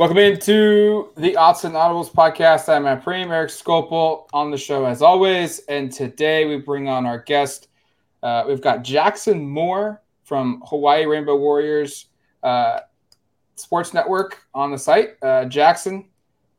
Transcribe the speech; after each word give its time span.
Welcome 0.00 0.16
into 0.16 1.10
the 1.18 1.34
Autzen 1.34 1.72
Audibles 1.72 2.10
podcast. 2.10 2.70
I'm 2.70 2.84
Matt 2.84 3.04
Prehm, 3.04 3.30
Eric 3.30 3.50
Skopil 3.50 4.28
on 4.32 4.50
the 4.50 4.56
show 4.56 4.86
as 4.86 5.02
always. 5.02 5.58
And 5.68 5.92
today 5.92 6.46
we 6.46 6.56
bring 6.56 6.88
on 6.88 7.04
our 7.04 7.18
guest. 7.18 7.68
Uh, 8.22 8.44
we've 8.48 8.62
got 8.62 8.82
Jackson 8.82 9.46
Moore 9.46 10.00
from 10.24 10.62
Hawaii 10.64 11.04
Rainbow 11.04 11.36
Warriors 11.36 12.06
uh, 12.42 12.80
Sports 13.56 13.92
Network 13.92 14.42
on 14.54 14.70
the 14.70 14.78
site. 14.78 15.16
Uh, 15.20 15.44
Jackson, 15.44 16.08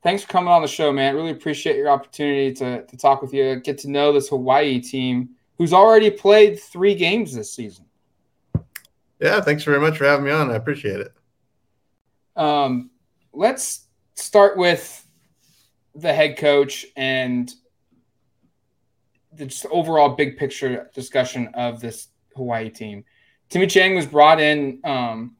thanks 0.04 0.22
for 0.22 0.32
coming 0.32 0.52
on 0.52 0.62
the 0.62 0.68
show, 0.68 0.94
man. 0.94 1.16
Really 1.16 1.32
appreciate 1.32 1.78
your 1.78 1.90
opportunity 1.90 2.54
to, 2.54 2.86
to 2.86 2.96
talk 2.96 3.24
with 3.24 3.34
you, 3.34 3.56
get 3.56 3.80
to 3.80 3.90
know 3.90 4.14
this 4.14 4.30
Hawaii 4.30 4.80
team 4.80 5.30
who's 5.58 5.74
already 5.74 6.12
played 6.12 6.60
three 6.60 6.94
games 6.94 7.34
this 7.34 7.52
season. 7.52 7.86
Yeah, 9.20 9.42
thanks 9.42 9.64
very 9.64 9.80
much 9.80 9.98
for 9.98 10.06
having 10.06 10.26
me 10.26 10.32
on. 10.32 10.52
I 10.52 10.58
appreciate 10.58 11.00
it. 11.00 11.14
Um, 12.36 12.92
let's 13.34 13.88
start 14.16 14.58
with 14.58 15.06
the 15.96 16.14
head 16.14 16.38
coach 16.38 16.86
and 16.96 17.54
the 19.34 19.46
just 19.46 19.66
overall 19.72 20.10
big 20.10 20.38
picture 20.38 20.90
discussion 20.94 21.50
of 21.54 21.80
this 21.80 22.10
Hawaii 22.36 22.70
team. 22.70 23.04
Timmy 23.50 23.68
Chang 23.68 23.96
was 23.96 24.06
brought 24.06 24.40
in 24.40 24.80
um, 24.84 25.36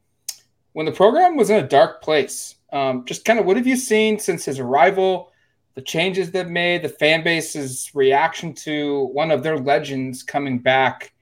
when 0.72 0.86
the 0.86 0.92
program 0.92 1.36
was 1.36 1.50
in 1.50 1.62
a 1.62 1.66
dark 1.66 2.02
place. 2.02 2.56
Um, 2.72 3.04
just 3.04 3.24
kind 3.24 3.38
of 3.38 3.44
what 3.46 3.56
have 3.56 3.66
you 3.66 3.76
seen 3.76 4.18
since 4.18 4.44
his 4.44 4.58
arrival? 4.58 5.30
The 5.74 5.82
changes 5.82 6.30
they've 6.30 6.46
made, 6.46 6.82
the 6.82 6.88
fan 6.88 7.22
base's 7.22 7.90
reaction 7.94 8.54
to 8.56 9.06
one 9.12 9.30
of 9.30 9.42
their 9.42 9.58
legends 9.58 10.22
coming 10.22 10.58
back 10.58 11.14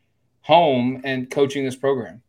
home 0.42 1.00
and 1.04 1.30
coaching 1.30 1.64
this 1.64 1.76
program. 1.76 2.22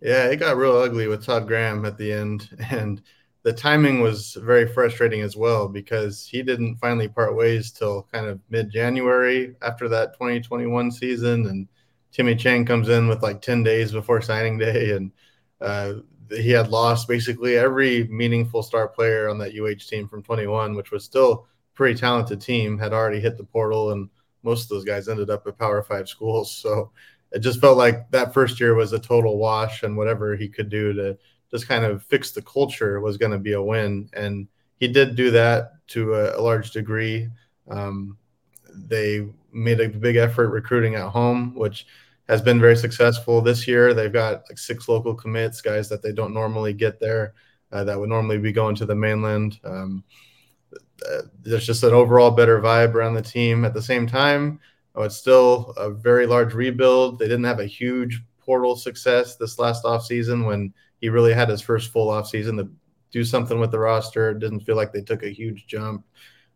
Yeah, 0.00 0.26
it 0.26 0.36
got 0.36 0.56
real 0.56 0.76
ugly 0.76 1.08
with 1.08 1.24
Todd 1.24 1.46
Graham 1.46 1.84
at 1.84 1.96
the 1.96 2.12
end, 2.12 2.50
and 2.70 3.02
the 3.42 3.52
timing 3.52 4.00
was 4.00 4.36
very 4.40 4.66
frustrating 4.66 5.20
as 5.20 5.36
well 5.36 5.68
because 5.68 6.26
he 6.26 6.42
didn't 6.42 6.76
finally 6.76 7.08
part 7.08 7.36
ways 7.36 7.70
till 7.70 8.08
kind 8.12 8.26
of 8.26 8.40
mid 8.50 8.70
January 8.70 9.54
after 9.62 9.88
that 9.88 10.14
2021 10.14 10.90
season. 10.90 11.46
And 11.46 11.68
Timmy 12.12 12.34
Chang 12.34 12.64
comes 12.64 12.88
in 12.88 13.08
with 13.08 13.22
like 13.22 13.40
10 13.40 13.62
days 13.62 13.92
before 13.92 14.20
signing 14.20 14.58
day. 14.58 14.90
And 14.96 15.12
uh, 15.60 15.94
he 16.30 16.50
had 16.50 16.68
lost 16.68 17.06
basically 17.06 17.56
every 17.56 18.04
meaningful 18.08 18.62
star 18.62 18.88
player 18.88 19.28
on 19.28 19.38
that 19.38 19.54
UH 19.56 19.88
team 19.88 20.08
from 20.08 20.22
21, 20.22 20.74
which 20.74 20.90
was 20.90 21.04
still 21.04 21.46
pretty 21.74 21.98
talented 21.98 22.40
team, 22.40 22.76
had 22.76 22.92
already 22.92 23.20
hit 23.20 23.36
the 23.36 23.44
portal. 23.44 23.92
And 23.92 24.10
most 24.42 24.64
of 24.64 24.68
those 24.70 24.84
guys 24.84 25.08
ended 25.08 25.30
up 25.30 25.46
at 25.46 25.58
Power 25.58 25.82
Five 25.82 26.08
schools. 26.08 26.50
So 26.50 26.90
it 27.30 27.38
just 27.38 27.60
felt 27.60 27.78
like 27.78 28.10
that 28.10 28.34
first 28.34 28.58
year 28.58 28.74
was 28.74 28.92
a 28.92 28.98
total 28.98 29.38
wash 29.38 29.84
and 29.84 29.96
whatever 29.96 30.34
he 30.34 30.48
could 30.48 30.68
do 30.68 30.92
to 30.94 31.18
just 31.50 31.68
kind 31.68 31.84
of 31.84 32.02
fix 32.04 32.32
the 32.32 32.42
culture 32.42 33.00
was 33.00 33.16
going 33.16 33.32
to 33.32 33.38
be 33.38 33.52
a 33.52 33.62
win. 33.62 34.08
And 34.12 34.48
he 34.76 34.88
did 34.88 35.16
do 35.16 35.30
that 35.32 35.86
to 35.88 36.14
a, 36.14 36.38
a 36.38 36.42
large 36.42 36.70
degree. 36.70 37.28
Um, 37.70 38.16
they 38.72 39.26
made 39.52 39.80
a 39.80 39.88
big 39.88 40.16
effort 40.16 40.50
recruiting 40.50 40.94
at 40.94 41.08
home, 41.08 41.54
which 41.54 41.86
has 42.28 42.42
been 42.42 42.60
very 42.60 42.76
successful 42.76 43.40
this 43.40 43.66
year. 43.66 43.94
They've 43.94 44.12
got 44.12 44.44
like 44.48 44.58
six 44.58 44.88
local 44.88 45.14
commits, 45.14 45.60
guys 45.60 45.88
that 45.88 46.02
they 46.02 46.12
don't 46.12 46.34
normally 46.34 46.74
get 46.74 47.00
there, 47.00 47.34
uh, 47.72 47.84
that 47.84 47.98
would 47.98 48.10
normally 48.10 48.38
be 48.38 48.52
going 48.52 48.74
to 48.76 48.86
the 48.86 48.94
mainland. 48.94 49.58
Um, 49.64 50.04
uh, 51.08 51.22
there's 51.42 51.66
just 51.66 51.84
an 51.84 51.94
overall 51.94 52.30
better 52.30 52.60
vibe 52.60 52.94
around 52.94 53.14
the 53.14 53.22
team. 53.22 53.64
At 53.64 53.72
the 53.72 53.82
same 53.82 54.06
time, 54.06 54.60
oh, 54.94 55.04
it's 55.04 55.16
still 55.16 55.72
a 55.76 55.90
very 55.90 56.26
large 56.26 56.54
rebuild. 56.54 57.18
They 57.18 57.26
didn't 57.26 57.44
have 57.44 57.60
a 57.60 57.66
huge 57.66 58.22
portal 58.48 58.74
success 58.74 59.36
this 59.36 59.58
last 59.58 59.84
offseason 59.84 60.46
when 60.46 60.72
he 61.02 61.10
really 61.10 61.34
had 61.34 61.50
his 61.50 61.60
first 61.60 61.92
full 61.92 62.08
off 62.08 62.26
season 62.26 62.56
to 62.56 62.66
do 63.12 63.22
something 63.22 63.60
with 63.60 63.70
the 63.70 63.78
roster. 63.78 64.30
It 64.30 64.38
didn't 64.38 64.60
feel 64.60 64.74
like 64.74 64.90
they 64.90 65.02
took 65.02 65.22
a 65.22 65.28
huge 65.28 65.66
jump. 65.66 66.02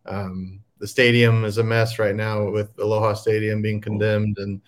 Um, 0.06 0.60
the 0.78 0.86
stadium 0.86 1.44
is 1.44 1.58
a 1.58 1.62
mess 1.62 1.98
right 1.98 2.14
now 2.14 2.48
with 2.48 2.78
Aloha 2.78 3.12
Stadium 3.12 3.61
being 3.61 3.78
condemned, 3.78 4.39
and 4.39 4.62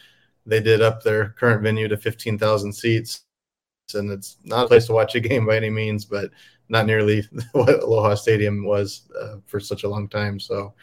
they 0.44 0.60
did 0.60 0.82
up 0.82 1.02
their 1.02 1.30
current 1.30 1.62
venue 1.62 1.88
to 1.88 1.96
15,000 1.96 2.70
seats. 2.70 3.24
And 3.94 4.10
it's 4.12 4.36
not 4.44 4.66
a 4.66 4.68
place 4.68 4.84
to 4.88 4.92
watch 4.92 5.14
a 5.14 5.20
game 5.20 5.46
by 5.46 5.56
any 5.56 5.70
means, 5.70 6.04
but 6.04 6.30
not 6.68 6.84
nearly 6.84 7.26
what 7.52 7.82
Aloha 7.82 8.16
Stadium 8.16 8.66
was 8.66 9.08
uh, 9.18 9.36
for 9.46 9.60
such 9.60 9.84
a 9.84 9.88
long 9.88 10.08
time. 10.10 10.38
So 10.38 10.74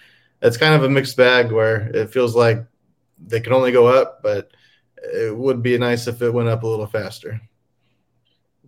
it's 0.42 0.58
kind 0.58 0.74
of 0.74 0.86
a 0.86 0.90
mixed 0.90 1.18
bag 1.18 1.52
where 1.52 1.82
it 1.96 2.10
feels 2.10 2.36
like 2.36 2.66
they 3.28 3.40
can 3.40 3.54
only 3.54 3.72
go 3.72 3.86
up, 3.86 4.24
but 4.24 4.50
it 5.02 5.36
would 5.36 5.62
be 5.62 5.78
nice 5.78 6.08
if 6.08 6.22
it 6.22 6.34
went 6.34 6.50
up 6.50 6.64
a 6.64 6.68
little 6.68 6.88
faster 6.88 7.42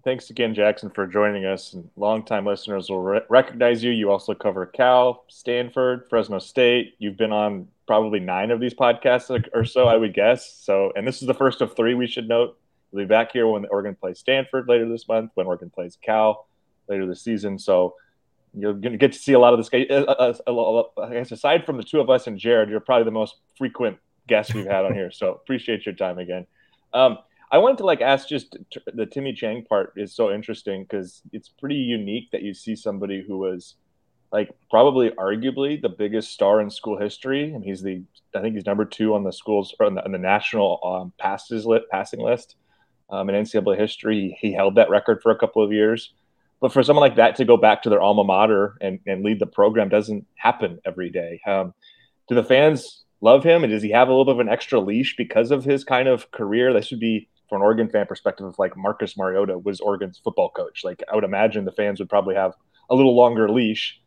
thanks 0.04 0.30
again, 0.30 0.54
Jackson, 0.54 0.90
for 0.90 1.08
joining 1.08 1.46
us. 1.46 1.74
And 1.74 1.90
longtime 1.96 2.46
listeners 2.46 2.90
will 2.90 3.02
re- 3.02 3.22
recognize 3.30 3.84
you. 3.84 3.92
You 3.92 4.12
also 4.12 4.34
cover 4.34 4.66
Cal, 4.66 5.24
Stanford, 5.30 6.06
Fresno 6.10 6.40
State. 6.40 6.96
You've 7.00 7.18
been 7.18 7.32
on 7.32 7.68
probably 7.88 8.20
nine 8.20 8.52
of 8.52 8.60
these 8.60 8.74
podcasts 8.74 9.46
or 9.54 9.66
so, 9.66 9.88
I 9.88 9.98
would 9.98 10.14
guess. 10.14 10.58
So, 10.62 10.92
and 10.96 11.08
this 11.08 11.22
is 11.22 11.28
the 11.28 11.34
first 11.34 11.62
of 11.62 11.76
three. 11.76 11.96
We 11.96 12.08
should 12.08 12.28
note. 12.28 12.58
We'll 12.92 13.06
be 13.06 13.08
back 13.08 13.32
here 13.32 13.48
when 13.48 13.66
Oregon 13.66 13.96
plays 13.96 14.20
Stanford 14.20 14.68
later 14.68 14.88
this 14.88 15.08
month. 15.08 15.32
When 15.34 15.48
Oregon 15.48 15.70
plays 15.70 15.98
Cal 16.02 16.48
later 16.88 17.06
this 17.06 17.22
season. 17.22 17.58
So. 17.60 17.96
You're 18.56 18.74
going 18.74 18.92
to 18.92 19.00
get 19.00 19.14
to 19.14 19.18
see 19.18 19.34
a 19.34 19.40
lot 19.40 19.54
of 19.54 19.60
this 19.60 19.68
guy. 19.68 19.88
Uh, 19.90 20.04
uh, 20.04 20.34
uh, 20.46 21.02
I 21.02 21.14
guess 21.14 21.32
aside 21.32 21.66
from 21.66 21.78
the 21.78 21.84
two 21.84 22.00
of 22.00 22.12
us 22.12 22.28
and 22.28 22.38
Jared, 22.38 22.70
you're 22.70 22.80
probably 22.82 23.06
the 23.06 23.10
most 23.10 23.38
frequent 23.58 23.98
guest 24.28 24.54
we've 24.54 24.66
had 24.66 24.86
on 24.86 24.94
here. 24.94 25.12
So 25.12 25.32
appreciate 25.32 25.86
your 25.86 25.96
time 25.96 26.20
again. 26.20 26.46
Um, 26.94 27.18
I 27.52 27.60
wanted 27.60 27.78
to 27.80 27.86
like 27.86 28.02
ask 28.02 28.28
just 28.28 28.58
the 28.94 29.06
Timmy 29.06 29.34
Chang 29.34 29.64
part 29.64 29.94
is 29.96 30.16
so 30.16 30.32
interesting 30.32 30.84
because 30.84 31.22
it's 31.32 31.50
pretty 31.50 31.76
unique 31.76 32.32
that 32.32 32.42
you 32.42 32.54
see 32.54 32.76
somebody 32.76 33.24
who 33.26 33.38
was 33.38 33.76
like 34.32 34.50
probably 34.72 35.12
arguably 35.12 35.80
the 35.80 35.90
biggest 35.90 36.32
star 36.32 36.62
in 36.62 36.70
school 36.72 36.98
history, 36.98 37.54
and 37.54 37.64
he's 37.64 37.84
the 37.84 38.02
I 38.36 38.42
think 38.42 38.56
he's 38.56 38.66
number 38.66 38.86
two 38.86 39.14
on 39.14 39.24
the 39.24 39.32
schools 39.32 39.76
on 39.80 39.94
the, 39.94 40.04
on 40.04 40.12
the 40.12 40.18
national 40.18 40.80
um, 40.84 41.14
passes 41.20 41.66
lit 41.68 41.84
passing 41.92 42.20
list 42.20 42.56
um, 43.12 43.30
in 43.30 43.36
NCAA 43.36 43.78
history. 43.78 44.36
He, 44.42 44.48
he 44.48 44.54
held 44.54 44.76
that 44.76 44.90
record 44.90 45.22
for 45.22 45.32
a 45.32 45.38
couple 45.38 45.64
of 45.64 45.72
years, 45.72 46.14
but 46.60 46.74
for 46.74 46.82
someone 46.82 47.02
like 47.02 47.18
that 47.18 47.36
to 47.36 47.46
go 47.46 47.58
back 47.58 47.84
to 47.84 47.90
their 47.90 48.02
alma 48.02 48.24
mater 48.24 48.78
and, 48.82 49.00
and 49.06 49.24
lead 49.24 49.40
the 49.40 49.46
program 49.46 49.90
doesn't 49.90 50.26
happen 50.36 50.80
every 50.86 51.12
day. 51.12 51.40
Um, 51.46 51.76
do 52.28 52.34
the 52.34 52.44
fans 52.44 53.04
love 53.24 53.44
him, 53.44 53.64
and 53.64 53.72
does 53.72 53.82
he 53.82 53.92
have 53.92 54.10
a 54.10 54.12
little 54.12 54.26
bit 54.26 54.36
of 54.36 54.40
an 54.42 54.50
extra 54.50 54.80
leash 54.80 55.16
because 55.16 55.50
of 55.50 55.64
his 55.64 55.84
kind 55.84 56.08
of 56.08 56.30
career? 56.32 56.74
This 56.74 56.92
would 56.92 57.00
be 57.00 57.30
from 57.50 57.62
an 57.62 57.64
Oregon 57.64 57.90
fan 57.90 58.06
perspective, 58.06 58.46
if 58.48 58.60
like 58.60 58.76
Marcus 58.76 59.18
Mariota 59.18 59.58
was 59.58 59.80
Oregon's 59.80 60.20
football 60.22 60.50
coach, 60.50 60.84
like 60.84 61.02
I 61.12 61.16
would 61.16 61.24
imagine 61.24 61.66
the 61.66 61.72
fans 61.72 62.00
would 62.00 62.10
probably 62.10 62.36
have 62.36 62.54
a 62.90 62.96
little 62.96 63.16
longer 63.16 63.50
leash. 63.50 64.00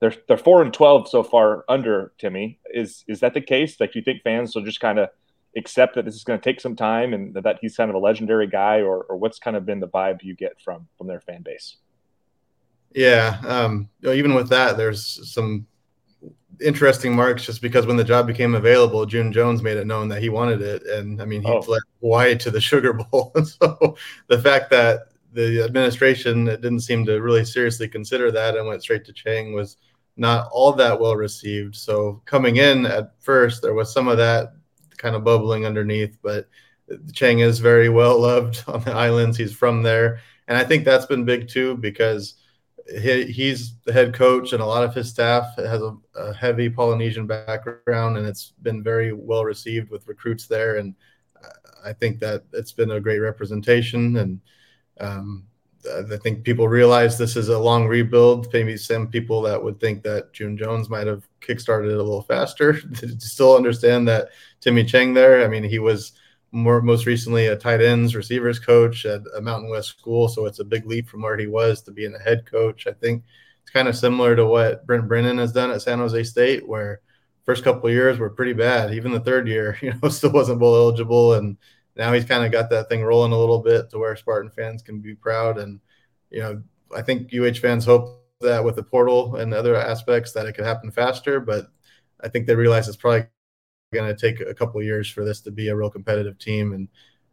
They're 0.00 0.14
they're 0.28 0.36
four 0.36 0.62
and 0.62 0.72
twelve 0.72 1.08
so 1.08 1.22
far 1.22 1.64
under 1.68 2.12
Timmy. 2.18 2.58
Is 2.72 3.04
is 3.08 3.20
that 3.20 3.34
the 3.34 3.40
case? 3.40 3.80
Like, 3.80 3.92
do 3.92 3.98
you 3.98 4.04
think 4.04 4.22
fans 4.22 4.54
will 4.54 4.64
just 4.64 4.80
kind 4.80 4.98
of 4.98 5.08
accept 5.56 5.94
that 5.94 6.04
this 6.04 6.14
is 6.14 6.24
going 6.24 6.38
to 6.38 6.44
take 6.44 6.60
some 6.60 6.76
time 6.76 7.14
and 7.14 7.34
that 7.34 7.58
he's 7.60 7.76
kind 7.76 7.90
of 7.90 7.96
a 7.96 7.98
legendary 7.98 8.46
guy, 8.46 8.80
or 8.80 9.04
or 9.08 9.16
what's 9.16 9.38
kind 9.38 9.56
of 9.56 9.64
been 9.64 9.80
the 9.80 9.88
vibe 9.88 10.22
you 10.22 10.36
get 10.36 10.60
from 10.60 10.86
from 10.96 11.08
their 11.08 11.20
fan 11.20 11.42
base? 11.42 11.78
Yeah, 12.94 13.40
um, 13.46 13.88
even 14.02 14.34
with 14.34 14.48
that, 14.50 14.76
there's 14.76 15.32
some 15.32 15.66
interesting 16.60 17.14
marks 17.14 17.44
just 17.44 17.62
because 17.62 17.86
when 17.86 17.96
the 17.96 18.04
job 18.04 18.26
became 18.26 18.54
available, 18.54 19.06
June 19.06 19.32
Jones 19.32 19.62
made 19.62 19.76
it 19.76 19.86
known 19.86 20.08
that 20.08 20.22
he 20.22 20.28
wanted 20.28 20.62
it, 20.62 20.82
and 20.86 21.20
I 21.20 21.24
mean 21.24 21.42
he 21.42 21.50
oh. 21.50 21.62
fled 21.62 21.82
Hawaii 22.00 22.36
to 22.38 22.50
the 22.50 22.60
Sugar 22.68 22.92
Bowl. 22.92 23.32
and 23.34 23.46
so 23.48 23.96
the 24.28 24.40
fact 24.40 24.70
that 24.70 25.08
the 25.32 25.62
administration 25.62 26.46
didn't 26.46 26.80
seem 26.80 27.04
to 27.06 27.20
really 27.20 27.44
seriously 27.44 27.88
consider 27.88 28.30
that 28.32 28.56
and 28.56 28.66
went 28.66 28.82
straight 28.82 29.04
to 29.04 29.12
Chang 29.12 29.52
was 29.52 29.76
not 30.16 30.48
all 30.50 30.72
that 30.72 30.98
well 30.98 31.16
received. 31.16 31.76
So 31.76 32.20
coming 32.24 32.56
in 32.56 32.86
at 32.86 33.12
first, 33.22 33.62
there 33.62 33.74
was 33.74 33.92
some 33.92 34.08
of 34.08 34.18
that 34.18 34.52
kind 34.96 35.14
of 35.14 35.24
bubbling 35.24 35.64
underneath, 35.64 36.18
but 36.22 36.48
Chang 37.12 37.40
is 37.40 37.58
very 37.58 37.88
well 37.88 38.18
loved 38.18 38.64
on 38.68 38.82
the 38.82 38.92
islands. 38.92 39.36
He's 39.36 39.52
from 39.52 39.82
there, 39.82 40.20
and 40.48 40.56
I 40.56 40.64
think 40.64 40.84
that's 40.84 41.06
been 41.06 41.24
big 41.24 41.48
too 41.48 41.76
because 41.76 42.34
he, 42.88 43.24
he's 43.24 43.74
the 43.84 43.92
head 43.92 44.14
coach, 44.14 44.52
and 44.52 44.62
a 44.62 44.66
lot 44.66 44.84
of 44.84 44.94
his 44.94 45.10
staff 45.10 45.46
has 45.56 45.82
a, 45.82 45.96
a, 46.16 46.32
heavy 46.32 46.70
Polynesian 46.70 47.26
background, 47.26 48.16
and 48.16 48.26
it's 48.26 48.54
been 48.62 48.82
very 48.82 49.12
well 49.12 49.44
received 49.44 49.90
with 49.90 50.06
recruits 50.06 50.46
there. 50.46 50.76
And 50.76 50.94
I 51.84 51.92
think 51.92 52.18
that 52.20 52.44
it's 52.52 52.72
been 52.72 52.92
a 52.92 53.00
great 53.00 53.18
representation, 53.18 54.16
and 54.16 54.40
um, 55.00 55.44
I 55.86 56.16
think 56.16 56.44
people 56.44 56.68
realize 56.68 57.16
this 57.16 57.36
is 57.36 57.48
a 57.48 57.58
long 57.58 57.86
rebuild. 57.86 58.52
Maybe 58.52 58.76
some 58.76 59.08
people 59.08 59.42
that 59.42 59.62
would 59.62 59.80
think 59.80 60.02
that 60.02 60.32
June 60.32 60.56
Jones 60.56 60.88
might 60.88 61.06
have 61.06 61.28
kickstarted 61.40 61.90
it 61.90 61.98
a 61.98 62.02
little 62.02 62.22
faster 62.22 62.80
still 63.18 63.56
understand 63.56 64.08
that 64.08 64.30
Timmy 64.60 64.84
Chang 64.84 65.14
there. 65.14 65.44
I 65.44 65.48
mean, 65.48 65.62
he 65.62 65.78
was 65.78 66.12
more 66.52 66.80
most 66.80 67.06
recently 67.06 67.46
a 67.46 67.56
tight 67.56 67.80
ends 67.82 68.14
receivers 68.14 68.58
coach 68.58 69.04
at 69.04 69.20
a 69.36 69.40
Mountain 69.40 69.70
West 69.70 69.88
school. 69.88 70.28
So 70.28 70.46
it's 70.46 70.60
a 70.60 70.64
big 70.64 70.86
leap 70.86 71.08
from 71.08 71.22
where 71.22 71.36
he 71.36 71.46
was 71.46 71.82
to 71.82 71.90
being 71.90 72.14
a 72.14 72.22
head 72.22 72.46
coach. 72.50 72.86
I 72.86 72.92
think 72.92 73.24
it's 73.62 73.70
kind 73.70 73.88
of 73.88 73.96
similar 73.96 74.34
to 74.34 74.46
what 74.46 74.86
Brent 74.86 75.08
Brennan 75.08 75.38
has 75.38 75.52
done 75.52 75.70
at 75.70 75.82
San 75.82 75.98
Jose 75.98 76.24
State, 76.24 76.66
where 76.66 77.00
first 77.44 77.64
couple 77.64 77.90
years 77.90 78.18
were 78.18 78.30
pretty 78.30 78.54
bad. 78.54 78.94
Even 78.94 79.12
the 79.12 79.20
third 79.20 79.46
year, 79.46 79.78
you 79.82 79.92
know, 80.02 80.08
still 80.08 80.32
wasn't 80.32 80.58
bowl 80.58 80.74
eligible, 80.74 81.34
and 81.34 81.56
now 81.96 82.12
he's 82.12 82.24
kind 82.24 82.44
of 82.44 82.52
got 82.52 82.70
that 82.70 82.88
thing 82.88 83.02
rolling 83.02 83.32
a 83.32 83.38
little 83.38 83.60
bit 83.60 83.90
to 83.90 83.98
where 83.98 84.16
Spartan 84.16 84.50
fans 84.50 84.82
can 84.82 85.00
be 85.00 85.14
proud. 85.14 85.58
And 85.58 85.80
you 86.30 86.40
know, 86.40 86.62
I 86.96 87.02
think 87.02 87.32
UH 87.34 87.54
fans 87.60 87.84
hope 87.84 88.24
that 88.40 88.64
with 88.64 88.76
the 88.76 88.82
portal 88.82 89.36
and 89.36 89.52
other 89.52 89.76
aspects 89.76 90.32
that 90.32 90.46
it 90.46 90.52
could 90.54 90.64
happen 90.64 90.90
faster, 90.90 91.40
but 91.40 91.66
I 92.20 92.28
think 92.28 92.46
they 92.46 92.54
realize 92.54 92.88
it's 92.88 92.96
probably 92.96 93.26
going 93.92 94.14
to 94.14 94.20
take 94.20 94.40
a 94.40 94.54
couple 94.54 94.82
years 94.82 95.08
for 95.10 95.24
this 95.24 95.40
to 95.40 95.50
be 95.50 95.68
a 95.68 95.76
real 95.76 95.90
competitive 95.90 96.38
team. 96.38 96.72
And 96.72 96.88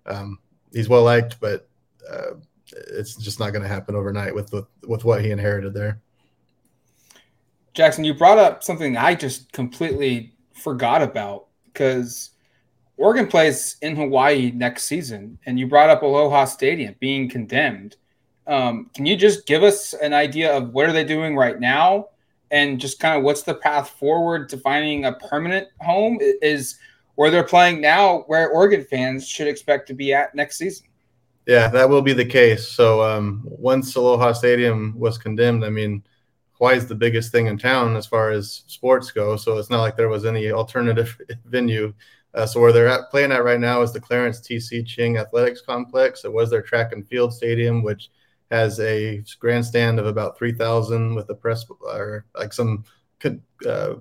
um, 0.05 0.39
he's 0.73 0.89
well 0.89 1.03
liked, 1.03 1.39
but 1.39 1.67
uh, 2.09 2.35
it's 2.71 3.15
just 3.15 3.39
not 3.39 3.51
going 3.51 3.61
to 3.61 3.67
happen 3.67 3.95
overnight 3.95 4.33
with, 4.33 4.51
with 4.51 4.65
with 4.87 5.05
what 5.05 5.23
he 5.23 5.31
inherited 5.31 5.73
there. 5.73 6.01
Jackson, 7.73 8.03
you 8.03 8.13
brought 8.13 8.37
up 8.37 8.63
something 8.63 8.95
I 8.95 9.15
just 9.15 9.51
completely 9.51 10.33
forgot 10.53 11.01
about 11.01 11.47
because 11.65 12.31
Oregon 12.97 13.27
plays 13.27 13.75
in 13.81 13.95
Hawaii 13.95 14.51
next 14.51 14.83
season, 14.83 15.37
and 15.45 15.59
you 15.59 15.67
brought 15.67 15.89
up 15.89 16.01
Aloha 16.01 16.45
Stadium 16.45 16.95
being 16.99 17.29
condemned. 17.29 17.97
Um, 18.47 18.89
can 18.93 19.05
you 19.05 19.17
just 19.17 19.45
give 19.45 19.63
us 19.63 19.93
an 19.93 20.13
idea 20.13 20.55
of 20.55 20.73
what 20.73 20.87
are 20.87 20.93
they 20.93 21.03
doing 21.03 21.35
right 21.35 21.59
now, 21.59 22.09
and 22.55 22.79
just 22.79 22.99
kind 22.99 23.17
of 23.17 23.23
what's 23.23 23.43
the 23.43 23.53
path 23.53 23.89
forward 23.89 24.47
to 24.47 24.57
finding 24.57 25.05
a 25.05 25.13
permanent 25.13 25.67
home? 25.81 26.17
Is 26.21 26.79
where 27.15 27.29
they're 27.29 27.43
playing 27.43 27.81
now, 27.81 28.19
where 28.27 28.49
Oregon 28.49 28.83
fans 28.83 29.27
should 29.27 29.47
expect 29.47 29.87
to 29.89 29.93
be 29.93 30.13
at 30.13 30.33
next 30.33 30.57
season? 30.57 30.87
Yeah, 31.45 31.67
that 31.67 31.89
will 31.89 32.01
be 32.01 32.13
the 32.13 32.25
case. 32.25 32.67
So 32.67 33.03
um, 33.03 33.43
once 33.45 33.93
Aloha 33.95 34.31
Stadium 34.31 34.97
was 34.97 35.17
condemned, 35.17 35.65
I 35.65 35.69
mean, 35.69 36.01
Hawaii's 36.53 36.87
the 36.87 36.95
biggest 36.95 37.31
thing 37.31 37.47
in 37.47 37.57
town 37.57 37.97
as 37.97 38.07
far 38.07 38.31
as 38.31 38.63
sports 38.67 39.11
go. 39.11 39.35
So 39.35 39.57
it's 39.57 39.69
not 39.69 39.81
like 39.81 39.97
there 39.97 40.09
was 40.09 40.25
any 40.25 40.51
alternative 40.51 41.15
venue. 41.45 41.93
Uh, 42.33 42.45
so 42.45 42.61
where 42.61 42.71
they're 42.71 42.87
at, 42.87 43.11
playing 43.11 43.33
at 43.33 43.43
right 43.43 43.59
now 43.59 43.81
is 43.81 43.91
the 43.91 43.99
Clarence 43.99 44.39
T.C. 44.39 44.81
Ching 44.83 45.17
Athletics 45.17 45.61
Complex. 45.61 46.23
It 46.23 46.31
was 46.31 46.49
their 46.49 46.61
track 46.61 46.93
and 46.93 47.05
field 47.05 47.33
stadium, 47.33 47.83
which 47.83 48.09
has 48.51 48.79
a 48.79 49.23
grandstand 49.39 49.99
of 49.99 50.05
about 50.05 50.37
3,000 50.37 51.15
with 51.15 51.29
a 51.29 51.35
press 51.35 51.65
or 51.81 52.25
like 52.35 52.53
some 52.53 52.83
uh, 53.67 53.95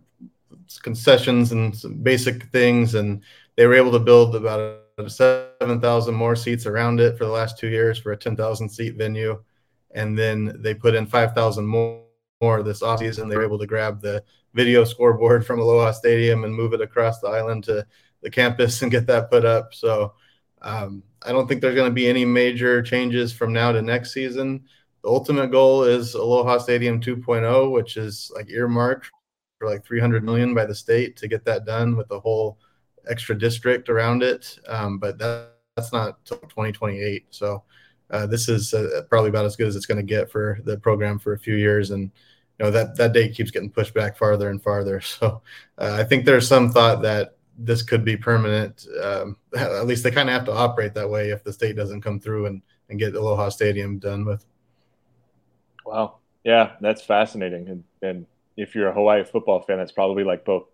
concessions 0.83 1.53
and 1.53 1.77
some 1.77 1.95
basic 1.95 2.45
things. 2.45 2.95
And 2.95 3.23
they 3.57 3.67
were 3.67 3.75
able 3.75 3.93
to 3.93 3.99
build 3.99 4.37
about 4.37 4.83
7,000 5.07 6.15
more 6.15 6.37
seats 6.37 6.67
around 6.67 7.01
it 7.01 7.17
for 7.19 7.25
the 7.25 7.31
last 7.31 7.59
two 7.59 7.69
years 7.69 7.99
for 7.99 8.13
a 8.13 8.17
10,000 8.17 8.69
seat 8.69 8.97
venue. 8.97 9.43
And 9.95 10.19
then 10.19 10.57
they 10.61 10.75
put 10.75 10.95
in 10.95 11.07
5,000 11.07 11.67
more, 11.67 12.03
more 12.41 12.63
this 12.63 12.83
offseason. 12.83 13.29
They 13.29 13.37
were 13.37 13.45
able 13.45 13.59
to 13.59 13.67
grab 13.67 14.01
the 14.01 14.23
video 14.53 14.85
scoreboard 14.85 15.47
from 15.47 15.61
Aloha 15.61 15.93
Stadium 15.93 16.45
and 16.45 16.55
move 16.55 16.75
it 16.75 16.81
across 16.81 17.21
the 17.21 17.29
island 17.29 17.65
to 17.65 17.87
the 18.23 18.31
campus 18.31 18.83
and 18.83 18.91
get 18.91 19.07
that 19.07 19.31
put 19.31 19.45
up. 19.45 19.75
So 19.75 20.15
um, 20.65 21.03
I 21.23 21.31
don't 21.31 21.47
think 21.47 21.61
there's 21.61 21.75
going 21.75 21.91
to 21.91 21.95
be 21.95 22.09
any 22.09 22.25
major 22.25 22.83
changes 22.83 23.33
from 23.33 23.53
now 23.53 23.71
to 23.71 23.83
next 23.83 24.13
season. 24.13 24.65
The 25.03 25.11
ultimate 25.11 25.51
goal 25.51 25.85
is 25.85 26.15
Aloha 26.15 26.59
Stadium 26.59 27.01
2.0, 27.01 27.71
which 27.71 27.97
is 27.97 28.33
like 28.35 28.51
earmarked 28.51 29.11
for 29.59 29.69
like 29.69 29.85
300 29.85 30.25
million 30.25 30.55
by 30.55 30.65
the 30.65 30.75
state 30.75 31.17
to 31.19 31.29
get 31.29 31.45
that 31.45 31.67
done 31.67 31.97
with 31.97 32.09
the 32.09 32.19
whole 32.19 32.59
extra 33.09 33.39
district 33.39 33.91
around 33.91 34.23
it. 34.23 34.59
Um, 34.67 34.99
but 34.99 35.19
that, 35.19 35.51
that's 35.77 35.93
not 35.93 36.25
till 36.25 36.39
2028. 36.39 37.27
So 37.31 37.63
uh, 38.11 38.27
this 38.27 38.49
is 38.49 38.73
uh, 38.73 39.03
probably 39.11 39.29
about 39.29 39.45
as 39.45 39.57
good 39.57 39.69
as 39.69 39.77
it's 39.77 39.87
going 39.87 39.99
to 39.99 40.03
get 40.03 40.31
for 40.31 40.59
the 40.65 40.79
program 40.79 41.19
for 41.19 41.35
a 41.35 41.39
few 41.39 41.57
years. 41.57 41.91
And 41.91 42.11
you 42.59 42.65
know 42.65 42.71
that 42.71 42.97
that 42.97 43.13
date 43.13 43.35
keeps 43.35 43.51
getting 43.51 43.71
pushed 43.71 43.93
back 43.93 44.17
farther 44.17 44.49
and 44.49 44.63
farther. 44.63 45.01
So 45.05 45.43
uh, 45.77 45.99
I 46.01 46.05
think 46.05 46.25
there's 46.25 46.49
some 46.49 46.71
thought 46.71 47.03
that 47.03 47.37
this 47.59 47.83
could 47.83 48.05
be 48.05 48.17
permanent. 48.17 48.87
Um, 49.03 49.37
at 49.57 49.87
least 49.87 50.05
they 50.05 50.11
kind 50.11 50.29
of 50.29 50.35
have 50.35 50.45
to 50.47 50.53
operate 50.53 50.95
that 50.95 51.09
way 51.09 51.31
if 51.31 51.45
the 51.45 51.53
state 51.53 51.77
doesn't 51.77 52.03
come 52.03 52.21
through 52.21 52.47
and, 52.47 52.63
and 52.89 52.99
get 52.99 53.15
Aloha 53.15 53.49
Stadium 53.49 53.99
done 53.99 54.25
with. 54.25 54.45
Wow. 55.85 56.17
Yeah, 56.45 56.73
that's 56.81 57.03
fascinating. 57.03 57.69
And, 57.69 57.85
and 58.03 58.27
if 58.57 58.75
you're 58.75 58.89
a 58.89 58.93
Hawaii 58.93 59.25
football 59.25 59.63
fan, 59.63 59.79
that's 59.79 59.93
probably 59.93 60.25
like 60.25 60.45
both 60.45 60.65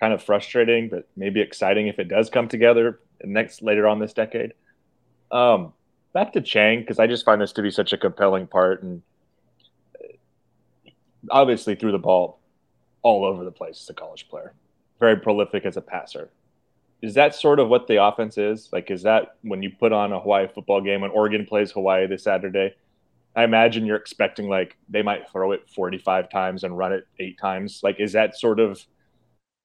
kind 0.00 0.12
of 0.12 0.22
frustrating, 0.22 0.88
but 0.88 1.08
maybe 1.16 1.40
exciting 1.40 1.88
if 1.88 1.98
it 1.98 2.08
does 2.08 2.30
come 2.30 2.48
together 2.48 3.00
next 3.24 3.62
later 3.62 3.86
on 3.86 3.98
this 3.98 4.12
decade. 4.12 4.54
Um, 5.30 5.72
back 6.12 6.32
to 6.34 6.40
Chang, 6.40 6.80
because 6.80 6.98
I 6.98 7.06
just 7.06 7.24
find 7.24 7.40
this 7.40 7.52
to 7.52 7.62
be 7.62 7.70
such 7.70 7.92
a 7.92 7.98
compelling 7.98 8.46
part. 8.46 8.82
And 8.82 9.02
obviously, 11.30 11.74
threw 11.74 11.92
the 11.92 11.98
ball 11.98 12.38
all 13.02 13.24
over 13.24 13.44
the 13.44 13.50
place 13.50 13.80
as 13.82 13.90
a 13.90 13.94
college 13.94 14.28
player 14.28 14.54
very 15.02 15.16
prolific 15.16 15.66
as 15.66 15.76
a 15.76 15.80
passer. 15.80 16.30
Is 17.02 17.14
that 17.14 17.34
sort 17.34 17.58
of 17.58 17.68
what 17.68 17.88
the 17.88 18.00
offense 18.00 18.38
is? 18.38 18.68
Like, 18.72 18.88
is 18.88 19.02
that 19.02 19.34
when 19.42 19.60
you 19.60 19.70
put 19.70 19.92
on 19.92 20.12
a 20.12 20.20
Hawaii 20.20 20.46
football 20.46 20.80
game 20.80 21.00
when 21.00 21.10
Oregon 21.10 21.44
plays 21.44 21.72
Hawaii 21.72 22.06
this 22.06 22.22
Saturday? 22.22 22.76
I 23.34 23.42
imagine 23.42 23.84
you're 23.84 23.96
expecting 23.96 24.48
like 24.48 24.76
they 24.88 25.02
might 25.02 25.28
throw 25.28 25.50
it 25.50 25.68
45 25.74 26.30
times 26.30 26.62
and 26.62 26.78
run 26.78 26.92
it 26.92 27.04
eight 27.18 27.36
times. 27.36 27.80
Like, 27.82 27.98
is 27.98 28.12
that 28.12 28.38
sort 28.38 28.60
of 28.60 28.80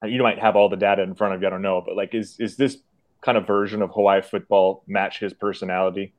you 0.04 0.24
might 0.24 0.40
have 0.40 0.56
all 0.56 0.70
the 0.70 0.76
data 0.76 1.04
in 1.04 1.14
front 1.14 1.36
of 1.36 1.42
you? 1.42 1.48
I 1.48 1.52
don't 1.52 1.62
know, 1.62 1.84
but 1.86 1.96
like, 1.96 2.16
is 2.16 2.40
is 2.40 2.58
this 2.58 2.78
kind 3.22 3.38
of 3.38 3.46
version 3.46 3.84
of 3.84 3.92
Hawaii 3.92 4.24
football 4.24 4.84
match 4.88 5.20
his 5.20 5.34
personality? 5.34 6.14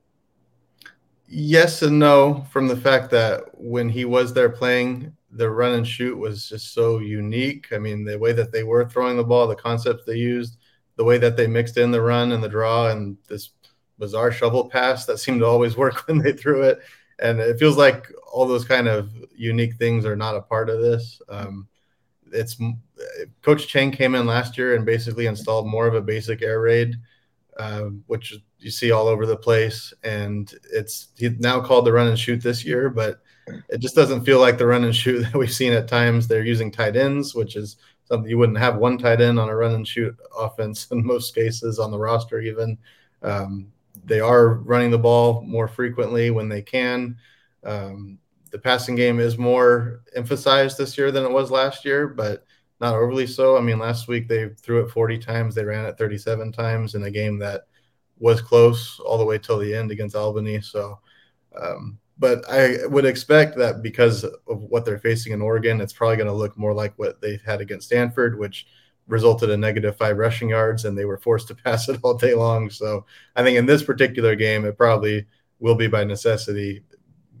Yes 1.27 1.81
and 1.81 1.99
no. 1.99 2.45
From 2.51 2.69
the 2.69 2.77
fact 2.77 3.11
that 3.11 3.41
when 3.53 3.89
he 3.89 4.05
was 4.05 4.33
there 4.33 4.49
playing, 4.49 5.13
the 5.31 5.49
run 5.49 5.73
and 5.73 5.87
shoot 5.87 6.17
was 6.17 6.49
just 6.49 6.73
so 6.73 6.99
unique. 6.99 7.67
I 7.71 7.77
mean, 7.77 8.03
the 8.03 8.17
way 8.17 8.31
that 8.33 8.51
they 8.51 8.63
were 8.63 8.87
throwing 8.87 9.17
the 9.17 9.23
ball, 9.23 9.47
the 9.47 9.55
concepts 9.55 10.03
they 10.05 10.15
used, 10.15 10.57
the 10.95 11.03
way 11.03 11.17
that 11.17 11.37
they 11.37 11.47
mixed 11.47 11.77
in 11.77 11.91
the 11.91 12.01
run 12.01 12.31
and 12.31 12.43
the 12.43 12.49
draw, 12.49 12.87
and 12.87 13.17
this 13.27 13.51
bizarre 13.97 14.31
shovel 14.31 14.69
pass 14.69 15.05
that 15.05 15.19
seemed 15.19 15.41
to 15.41 15.45
always 15.45 15.77
work 15.83 16.07
when 16.07 16.17
they 16.17 16.33
threw 16.33 16.63
it. 16.63 16.79
And 17.19 17.39
it 17.39 17.59
feels 17.59 17.77
like 17.77 18.07
all 18.31 18.47
those 18.47 18.65
kind 18.65 18.87
of 18.87 19.11
unique 19.35 19.75
things 19.75 20.05
are 20.05 20.15
not 20.15 20.37
a 20.37 20.41
part 20.41 20.69
of 20.69 20.81
this. 20.81 21.21
Um, 21.27 21.67
it's 22.31 22.57
Coach 23.41 23.67
Chang 23.67 23.91
came 23.91 24.15
in 24.15 24.25
last 24.25 24.57
year 24.57 24.75
and 24.75 24.85
basically 24.85 25.25
installed 25.25 25.67
more 25.67 25.87
of 25.87 25.95
a 25.95 26.01
basic 26.01 26.41
air 26.41 26.61
raid, 26.61 26.95
uh, 27.57 27.85
which 28.07 28.35
you 28.59 28.71
see 28.71 28.91
all 28.91 29.07
over 29.07 29.25
the 29.25 29.35
place. 29.35 29.93
And 30.03 30.53
it's 30.71 31.09
now 31.19 31.59
called 31.59 31.85
the 31.85 31.91
run 31.91 32.07
and 32.07 32.19
shoot 32.19 32.41
this 32.41 32.63
year, 32.63 32.89
but 32.89 33.21
it 33.69 33.79
just 33.79 33.95
doesn't 33.95 34.25
feel 34.25 34.39
like 34.39 34.57
the 34.57 34.65
run 34.65 34.83
and 34.83 34.95
shoot 34.95 35.19
that 35.23 35.35
we've 35.35 35.51
seen 35.51 35.73
at 35.73 35.87
times. 35.87 36.27
They're 36.27 36.45
using 36.45 36.71
tight 36.71 36.95
ends, 36.95 37.35
which 37.35 37.55
is 37.55 37.77
something 38.05 38.29
you 38.29 38.37
wouldn't 38.37 38.57
have 38.57 38.77
one 38.77 38.97
tight 38.97 39.21
end 39.21 39.39
on 39.39 39.49
a 39.49 39.55
run 39.55 39.75
and 39.75 39.87
shoot 39.87 40.15
offense 40.37 40.87
in 40.91 41.05
most 41.05 41.35
cases 41.35 41.79
on 41.79 41.91
the 41.91 41.99
roster, 41.99 42.41
even. 42.41 42.77
Um, 43.21 43.71
they 44.05 44.19
are 44.19 44.55
running 44.55 44.91
the 44.91 44.97
ball 44.97 45.41
more 45.41 45.67
frequently 45.67 46.31
when 46.31 46.49
they 46.49 46.61
can. 46.61 47.17
Um, 47.63 48.17
the 48.51 48.59
passing 48.59 48.95
game 48.95 49.19
is 49.19 49.37
more 49.37 50.01
emphasized 50.15 50.77
this 50.77 50.97
year 50.97 51.11
than 51.11 51.25
it 51.25 51.31
was 51.31 51.51
last 51.51 51.85
year, 51.85 52.07
but 52.07 52.45
not 52.79 52.95
overly 52.95 53.27
so. 53.27 53.57
I 53.57 53.61
mean, 53.61 53.77
last 53.77 54.07
week 54.07 54.27
they 54.27 54.49
threw 54.49 54.83
it 54.83 54.91
40 54.91 55.17
times, 55.19 55.53
they 55.53 55.63
ran 55.63 55.85
it 55.85 55.97
37 55.97 56.51
times 56.51 56.95
in 56.95 57.03
a 57.03 57.11
game 57.11 57.37
that 57.39 57.67
was 58.17 58.41
close 58.41 58.99
all 58.99 59.17
the 59.17 59.25
way 59.25 59.37
till 59.37 59.59
the 59.59 59.73
end 59.73 59.91
against 59.91 60.15
Albany. 60.15 60.61
So, 60.61 60.99
um, 61.59 61.97
but 62.19 62.47
I 62.49 62.85
would 62.85 63.05
expect 63.05 63.57
that 63.57 63.81
because 63.81 64.23
of 64.23 64.35
what 64.47 64.85
they're 64.85 64.99
facing 64.99 65.31
in 65.31 65.41
Oregon, 65.41 65.79
it's 65.81 65.93
probably 65.93 66.17
going 66.17 66.27
to 66.27 66.33
look 66.33 66.57
more 66.57 66.73
like 66.73 66.93
what 66.99 67.21
they've 67.21 67.41
had 67.41 67.61
against 67.61 67.87
Stanford, 67.87 68.37
which 68.37 68.67
resulted 69.07 69.49
in 69.49 69.59
negative 69.59 69.97
five 69.97 70.17
rushing 70.17 70.49
yards, 70.49 70.85
and 70.85 70.97
they 70.97 71.05
were 71.05 71.17
forced 71.17 71.47
to 71.47 71.55
pass 71.63 71.87
it 71.89 71.99
all 72.03 72.13
day 72.13 72.33
long. 72.33 72.69
So 72.69 73.05
I 73.35 73.43
think 73.43 73.57
in 73.57 73.65
this 73.65 73.83
particular 73.83 74.35
game, 74.35 74.65
it 74.65 74.77
probably 74.77 75.25
will 75.59 75.75
be 75.75 75.87
by 75.87 76.03
necessity 76.03 76.83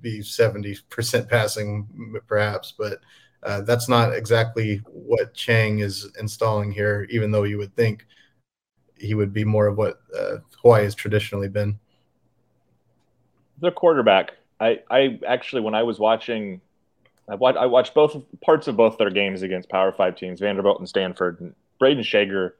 be 0.01 0.19
70% 0.19 1.29
passing, 1.29 2.21
perhaps, 2.27 2.73
but 2.77 2.99
uh, 3.43 3.61
that's 3.61 3.87
not 3.87 4.13
exactly 4.13 4.77
what 4.85 5.33
Chang 5.33 5.79
is 5.79 6.09
installing 6.19 6.71
here, 6.71 7.07
even 7.09 7.31
though 7.31 7.43
you 7.43 7.57
would 7.57 7.75
think 7.75 8.05
he 8.97 9.13
would 9.13 9.33
be 9.33 9.45
more 9.45 9.67
of 9.67 9.77
what 9.77 9.99
uh, 10.17 10.37
Hawaii 10.61 10.83
has 10.83 10.95
traditionally 10.95 11.47
been. 11.47 11.79
The 13.61 13.71
quarterback, 13.71 14.31
I, 14.59 14.79
I 14.89 15.19
actually 15.25 15.61
when 15.61 15.75
I 15.75 15.83
was 15.83 15.99
watching, 15.99 16.61
I 17.29 17.35
watched, 17.35 17.57
I 17.57 17.65
watched 17.65 17.93
both 17.93 18.17
parts 18.41 18.67
of 18.67 18.75
both 18.75 18.97
their 18.97 19.09
games 19.09 19.41
against 19.41 19.69
Power 19.69 19.91
Five 19.91 20.15
teams, 20.15 20.39
Vanderbilt 20.39 20.79
and 20.79 20.89
Stanford. 20.89 21.39
And 21.39 21.55
Brayden 21.81 22.03
Schager, 22.03 22.55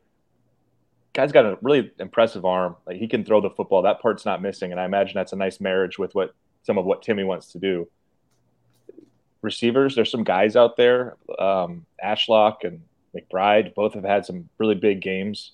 guy's 1.14 1.32
got 1.32 1.46
a 1.46 1.58
really 1.62 1.92
impressive 2.00 2.46
arm. 2.46 2.76
Like 2.86 2.98
he 2.98 3.08
can 3.08 3.26
throw 3.26 3.42
the 3.42 3.50
football. 3.50 3.82
That 3.82 4.02
part's 4.02 4.26
not 4.26 4.42
missing, 4.42 4.72
and 4.72 4.80
I 4.80 4.86
imagine 4.86 5.16
that's 5.16 5.34
a 5.34 5.38
nice 5.38 5.60
marriage 5.60 5.98
with 5.98 6.16
what 6.16 6.34
some 6.64 6.78
of 6.78 6.86
what 6.86 7.02
Timmy 7.02 7.24
wants 7.24 7.52
to 7.54 7.60
do. 7.60 7.88
Receivers, 9.42 9.96
there's 9.96 10.12
some 10.12 10.24
guys 10.24 10.56
out 10.56 10.76
there. 10.76 11.16
Um, 11.38 11.86
Ashlock 12.04 12.64
and 12.64 12.82
McBride 13.16 13.74
both 13.74 13.94
have 13.94 14.04
had 14.04 14.26
some 14.26 14.50
really 14.58 14.76
big 14.76 15.02
games. 15.02 15.54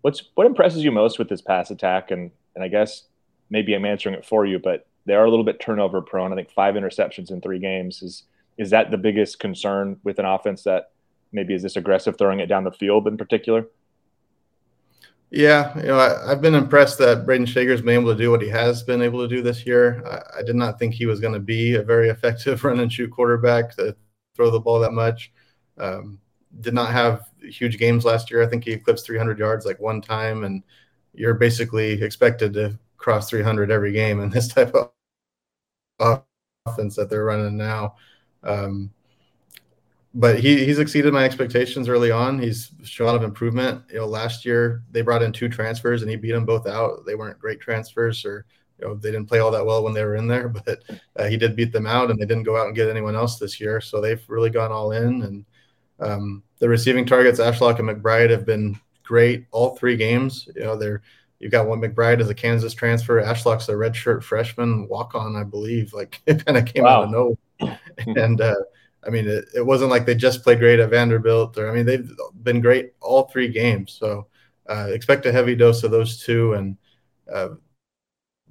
What's 0.00 0.22
what 0.34 0.46
impresses 0.46 0.84
you 0.84 0.92
most 0.92 1.18
with 1.18 1.28
this 1.28 1.42
pass 1.42 1.70
attack? 1.70 2.10
And 2.10 2.30
and 2.54 2.64
I 2.64 2.68
guess 2.68 3.04
maybe 3.50 3.74
I'm 3.74 3.84
answering 3.84 4.14
it 4.14 4.24
for 4.24 4.44
you, 4.44 4.58
but 4.58 4.86
they 5.06 5.14
are 5.14 5.24
a 5.24 5.30
little 5.30 5.44
bit 5.44 5.60
turnover 5.60 6.00
prone. 6.00 6.32
I 6.32 6.36
think 6.36 6.50
five 6.50 6.74
interceptions 6.74 7.30
in 7.30 7.40
three 7.40 7.58
games 7.58 8.02
is 8.02 8.24
is 8.56 8.70
that 8.70 8.90
the 8.90 8.98
biggest 8.98 9.40
concern 9.40 9.98
with 10.04 10.18
an 10.18 10.24
offense 10.24 10.62
that 10.62 10.92
maybe 11.32 11.54
is 11.54 11.62
this 11.62 11.76
aggressive 11.76 12.16
throwing 12.16 12.38
it 12.38 12.46
down 12.46 12.62
the 12.62 12.70
field 12.70 13.08
in 13.08 13.16
particular? 13.16 13.66
Yeah, 15.30 15.76
you 15.76 15.86
know, 15.86 15.98
I, 15.98 16.28
have 16.28 16.40
been 16.40 16.54
impressed 16.54 16.98
that 16.98 17.26
Brayden 17.26 17.46
Schager's 17.46 17.82
been 17.82 17.94
able 17.94 18.12
to 18.12 18.18
do 18.18 18.30
what 18.30 18.40
he 18.40 18.48
has 18.50 18.84
been 18.84 19.02
able 19.02 19.18
to 19.20 19.34
do 19.34 19.42
this 19.42 19.66
year. 19.66 20.00
I, 20.06 20.38
I 20.38 20.42
did 20.44 20.54
not 20.54 20.78
think 20.78 20.94
he 20.94 21.06
was 21.06 21.18
going 21.18 21.34
to 21.34 21.40
be 21.40 21.74
a 21.74 21.82
very 21.82 22.08
effective 22.10 22.62
run 22.64 22.78
and 22.78 22.92
shoot 22.92 23.10
quarterback 23.10 23.74
to 23.76 23.96
throw 24.36 24.50
the 24.50 24.60
ball 24.60 24.78
that 24.78 24.92
much. 24.92 25.32
Um, 25.76 26.20
did 26.60 26.72
not 26.74 26.92
have 26.92 27.26
huge 27.42 27.78
games 27.78 28.04
last 28.04 28.30
year. 28.30 28.44
I 28.44 28.46
think 28.46 28.64
he 28.64 28.70
eclipsed 28.70 29.06
300 29.06 29.38
yards 29.38 29.66
like 29.66 29.80
one 29.80 30.00
time, 30.00 30.44
and 30.44 30.62
you're 31.14 31.34
basically 31.34 32.00
expected 32.00 32.52
to 32.52 32.78
cross 33.04 33.28
300 33.28 33.70
every 33.70 33.92
game 33.92 34.20
in 34.20 34.30
this 34.30 34.48
type 34.54 34.74
of 34.74 34.90
offense 36.66 36.96
that 36.96 37.10
they're 37.10 37.26
running 37.26 37.56
now. 37.56 37.96
Um, 38.42 38.90
but 40.14 40.40
he, 40.40 40.64
he's 40.64 40.78
exceeded 40.78 41.12
my 41.12 41.24
expectations 41.24 41.88
early 41.88 42.10
on. 42.10 42.38
He's 42.38 42.70
shown 42.82 43.08
a 43.08 43.10
lot 43.10 43.16
of 43.16 43.24
improvement. 43.24 43.82
You 43.90 43.98
know, 43.98 44.06
last 44.06 44.46
year 44.46 44.82
they 44.90 45.02
brought 45.02 45.22
in 45.22 45.32
two 45.32 45.50
transfers 45.50 46.00
and 46.00 46.10
he 46.10 46.16
beat 46.16 46.32
them 46.32 46.46
both 46.46 46.66
out. 46.66 47.04
They 47.04 47.14
weren't 47.14 47.38
great 47.38 47.60
transfers, 47.60 48.24
or 48.24 48.46
you 48.78 48.86
know, 48.86 48.94
they 48.94 49.10
didn't 49.10 49.28
play 49.28 49.40
all 49.40 49.50
that 49.50 49.66
well 49.66 49.84
when 49.84 49.92
they 49.92 50.04
were 50.04 50.16
in 50.16 50.26
there. 50.26 50.48
But 50.64 50.78
uh, 51.16 51.26
he 51.26 51.36
did 51.36 51.56
beat 51.56 51.72
them 51.72 51.86
out, 51.86 52.10
and 52.10 52.18
they 52.18 52.26
didn't 52.26 52.44
go 52.44 52.56
out 52.56 52.68
and 52.68 52.76
get 52.76 52.88
anyone 52.88 53.16
else 53.16 53.38
this 53.38 53.60
year. 53.60 53.80
So 53.80 54.00
they've 54.00 54.24
really 54.28 54.50
gone 54.50 54.72
all 54.72 54.92
in. 54.92 55.22
And 55.22 55.44
um, 56.00 56.42
the 56.58 56.68
receiving 56.68 57.04
targets, 57.04 57.40
Ashlock 57.40 57.80
and 57.80 57.88
McBride, 57.88 58.30
have 58.30 58.46
been 58.46 58.78
great 59.02 59.46
all 59.50 59.76
three 59.76 59.96
games. 59.96 60.48
You 60.54 60.62
know, 60.62 60.76
they're 60.76 61.02
you've 61.44 61.52
got 61.52 61.68
one 61.68 61.78
McBride 61.78 62.22
as 62.22 62.30
a 62.30 62.34
Kansas 62.34 62.72
transfer. 62.72 63.22
Ashlock's 63.22 63.68
a 63.68 63.72
redshirt 63.74 64.22
freshman 64.22 64.88
walk 64.88 65.14
on, 65.14 65.36
I 65.36 65.44
believe. 65.44 65.92
Like 65.92 66.22
it 66.26 66.42
kind 66.46 66.56
of 66.56 66.64
came 66.64 66.84
wow. 66.84 67.02
out 67.02 67.04
of 67.04 67.10
nowhere. 67.10 67.78
and 68.16 68.40
uh, 68.40 68.54
I 69.06 69.10
mean, 69.10 69.28
it, 69.28 69.44
it 69.54 69.60
wasn't 69.60 69.90
like 69.90 70.06
they 70.06 70.14
just 70.14 70.42
played 70.42 70.58
great 70.58 70.80
at 70.80 70.88
Vanderbilt, 70.88 71.58
or 71.58 71.70
I 71.70 71.74
mean, 71.74 71.84
they've 71.84 72.10
been 72.42 72.62
great 72.62 72.94
all 73.02 73.24
three 73.24 73.48
games. 73.48 73.92
So 73.92 74.26
uh, 74.70 74.88
expect 74.88 75.26
a 75.26 75.32
heavy 75.32 75.54
dose 75.54 75.82
of 75.82 75.90
those 75.90 76.24
two. 76.24 76.54
And 76.54 76.78
uh, 77.30 77.48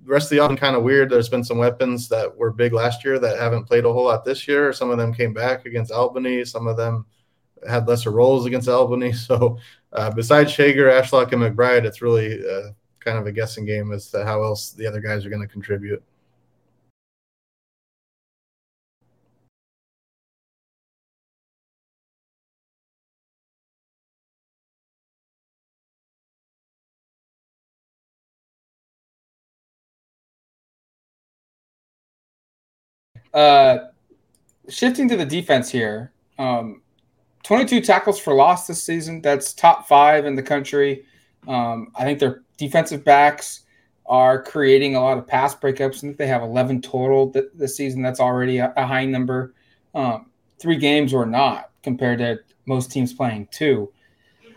the 0.03 0.11
rest 0.11 0.31
of 0.31 0.37
the 0.37 0.45
offense 0.45 0.59
kind 0.59 0.75
of 0.75 0.83
weird. 0.83 1.09
There's 1.09 1.29
been 1.29 1.43
some 1.43 1.57
weapons 1.57 2.07
that 2.09 2.37
were 2.37 2.51
big 2.51 2.73
last 2.73 3.03
year 3.03 3.17
that 3.17 3.39
haven't 3.39 3.65
played 3.65 3.85
a 3.85 3.91
whole 3.91 4.05
lot 4.05 4.23
this 4.23 4.47
year. 4.47 4.71
Some 4.71 4.91
of 4.91 4.99
them 4.99 5.15
came 5.15 5.33
back 5.33 5.65
against 5.65 5.91
Albany. 5.91 6.45
Some 6.45 6.67
of 6.67 6.77
them 6.77 7.07
had 7.67 7.87
lesser 7.87 8.11
roles 8.11 8.45
against 8.45 8.69
Albany. 8.69 9.13
So 9.23 9.57
uh, 9.93 10.11
besides 10.11 10.51
Schager, 10.51 10.89
Ashlock, 10.91 11.31
and 11.31 11.41
McBride, 11.41 11.85
it's 11.85 12.03
really 12.03 12.39
uh, 12.47 12.69
kind 13.03 13.17
of 13.17 13.27
a 13.27 13.31
guessing 13.31 13.65
game 13.65 13.91
as 13.91 14.09
to 14.11 14.23
how 14.25 14.43
else 14.43 14.71
the 14.71 14.87
other 14.87 14.99
guys 15.01 15.25
are 15.25 15.29
going 15.29 15.41
to 15.41 15.47
contribute. 15.47 16.03
Uh, 33.33 33.87
shifting 34.69 35.09
to 35.09 35.17
the 35.17 35.25
defense 35.25 35.69
here, 35.69 36.11
um, 36.37 36.81
22 37.43 37.81
tackles 37.81 38.19
for 38.19 38.33
loss 38.33 38.67
this 38.67 38.83
season. 38.83 39.21
That's 39.21 39.53
top 39.53 39.87
five 39.87 40.25
in 40.25 40.35
the 40.35 40.43
country. 40.43 41.05
Um, 41.47 41.91
I 41.95 42.03
think 42.03 42.19
their 42.19 42.42
defensive 42.57 43.03
backs 43.03 43.61
are 44.05 44.41
creating 44.41 44.95
a 44.95 45.01
lot 45.01 45.17
of 45.17 45.27
pass 45.27 45.55
breakups. 45.55 46.01
Think 46.01 46.17
they 46.17 46.27
have 46.27 46.41
11 46.41 46.81
total 46.81 47.31
th- 47.31 47.45
this 47.53 47.77
season. 47.77 48.01
That's 48.01 48.19
already 48.19 48.57
a, 48.57 48.73
a 48.75 48.85
high 48.85 49.05
number. 49.05 49.53
Um, 49.95 50.27
three 50.59 50.77
games 50.77 51.13
or 51.13 51.25
not 51.25 51.71
compared 51.83 52.19
to 52.19 52.39
most 52.65 52.91
teams 52.91 53.13
playing 53.13 53.47
two. 53.51 53.91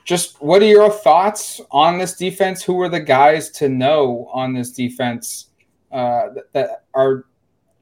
Just 0.05 0.41
what 0.41 0.63
are 0.63 0.67
your 0.67 0.91
thoughts 0.91 1.61
on 1.71 1.99
this 1.99 2.15
defense? 2.15 2.63
Who 2.63 2.81
are 2.81 2.89
the 2.89 3.01
guys 3.01 3.51
to 3.53 3.69
know 3.69 4.31
on 4.33 4.55
this 4.55 4.71
defense 4.73 5.49
uh, 5.91 6.29
that, 6.35 6.53
that 6.53 6.85
are 6.95 7.25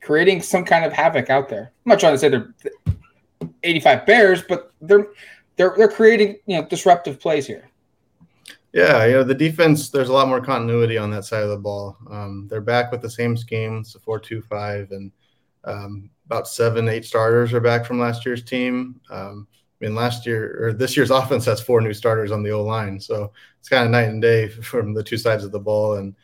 creating 0.04 0.42
some 0.42 0.64
kind 0.64 0.84
of 0.84 0.92
havoc 0.92 1.30
out 1.30 1.48
there. 1.48 1.72
I'm 1.84 1.90
not 1.90 1.98
trying 1.98 2.14
to 2.14 2.18
say 2.18 2.28
they're 2.28 2.54
85 3.62 4.06
Bears, 4.06 4.42
but 4.42 4.72
they're 4.80 5.08
they're 5.56 5.74
they're 5.76 5.88
creating 5.88 6.36
you 6.46 6.60
know 6.60 6.66
disruptive 6.68 7.18
plays 7.18 7.46
here. 7.46 7.70
Yeah, 8.74 9.06
you 9.06 9.12
know 9.12 9.22
the 9.22 9.36
defense. 9.36 9.88
There's 9.88 10.08
a 10.08 10.12
lot 10.12 10.26
more 10.26 10.40
continuity 10.40 10.98
on 10.98 11.08
that 11.12 11.24
side 11.24 11.44
of 11.44 11.48
the 11.50 11.56
ball. 11.56 11.96
Um, 12.10 12.48
they're 12.50 12.60
back 12.60 12.90
with 12.90 13.02
the 13.02 13.08
same 13.08 13.36
scheme, 13.36 13.78
it's 13.78 13.94
a 13.94 14.00
four-two-five, 14.00 14.90
and 14.90 15.12
um, 15.62 16.10
about 16.26 16.48
seven, 16.48 16.88
eight 16.88 17.04
starters 17.04 17.52
are 17.52 17.60
back 17.60 17.86
from 17.86 18.00
last 18.00 18.26
year's 18.26 18.42
team. 18.42 19.00
Um, 19.10 19.46
I 19.80 19.84
mean, 19.84 19.94
last 19.94 20.26
year 20.26 20.66
or 20.66 20.72
this 20.72 20.96
year's 20.96 21.10
offense 21.12 21.44
has 21.44 21.60
four 21.60 21.80
new 21.82 21.94
starters 21.94 22.32
on 22.32 22.42
the 22.42 22.50
O 22.50 22.64
line, 22.64 22.98
so 22.98 23.32
it's 23.60 23.68
kind 23.68 23.84
of 23.84 23.92
night 23.92 24.08
and 24.08 24.20
day 24.20 24.48
from 24.70 24.92
the 24.92 25.04
two 25.04 25.18
sides 25.18 25.44
of 25.44 25.52
the 25.52 25.60
ball. 25.60 25.94
And 25.94 26.16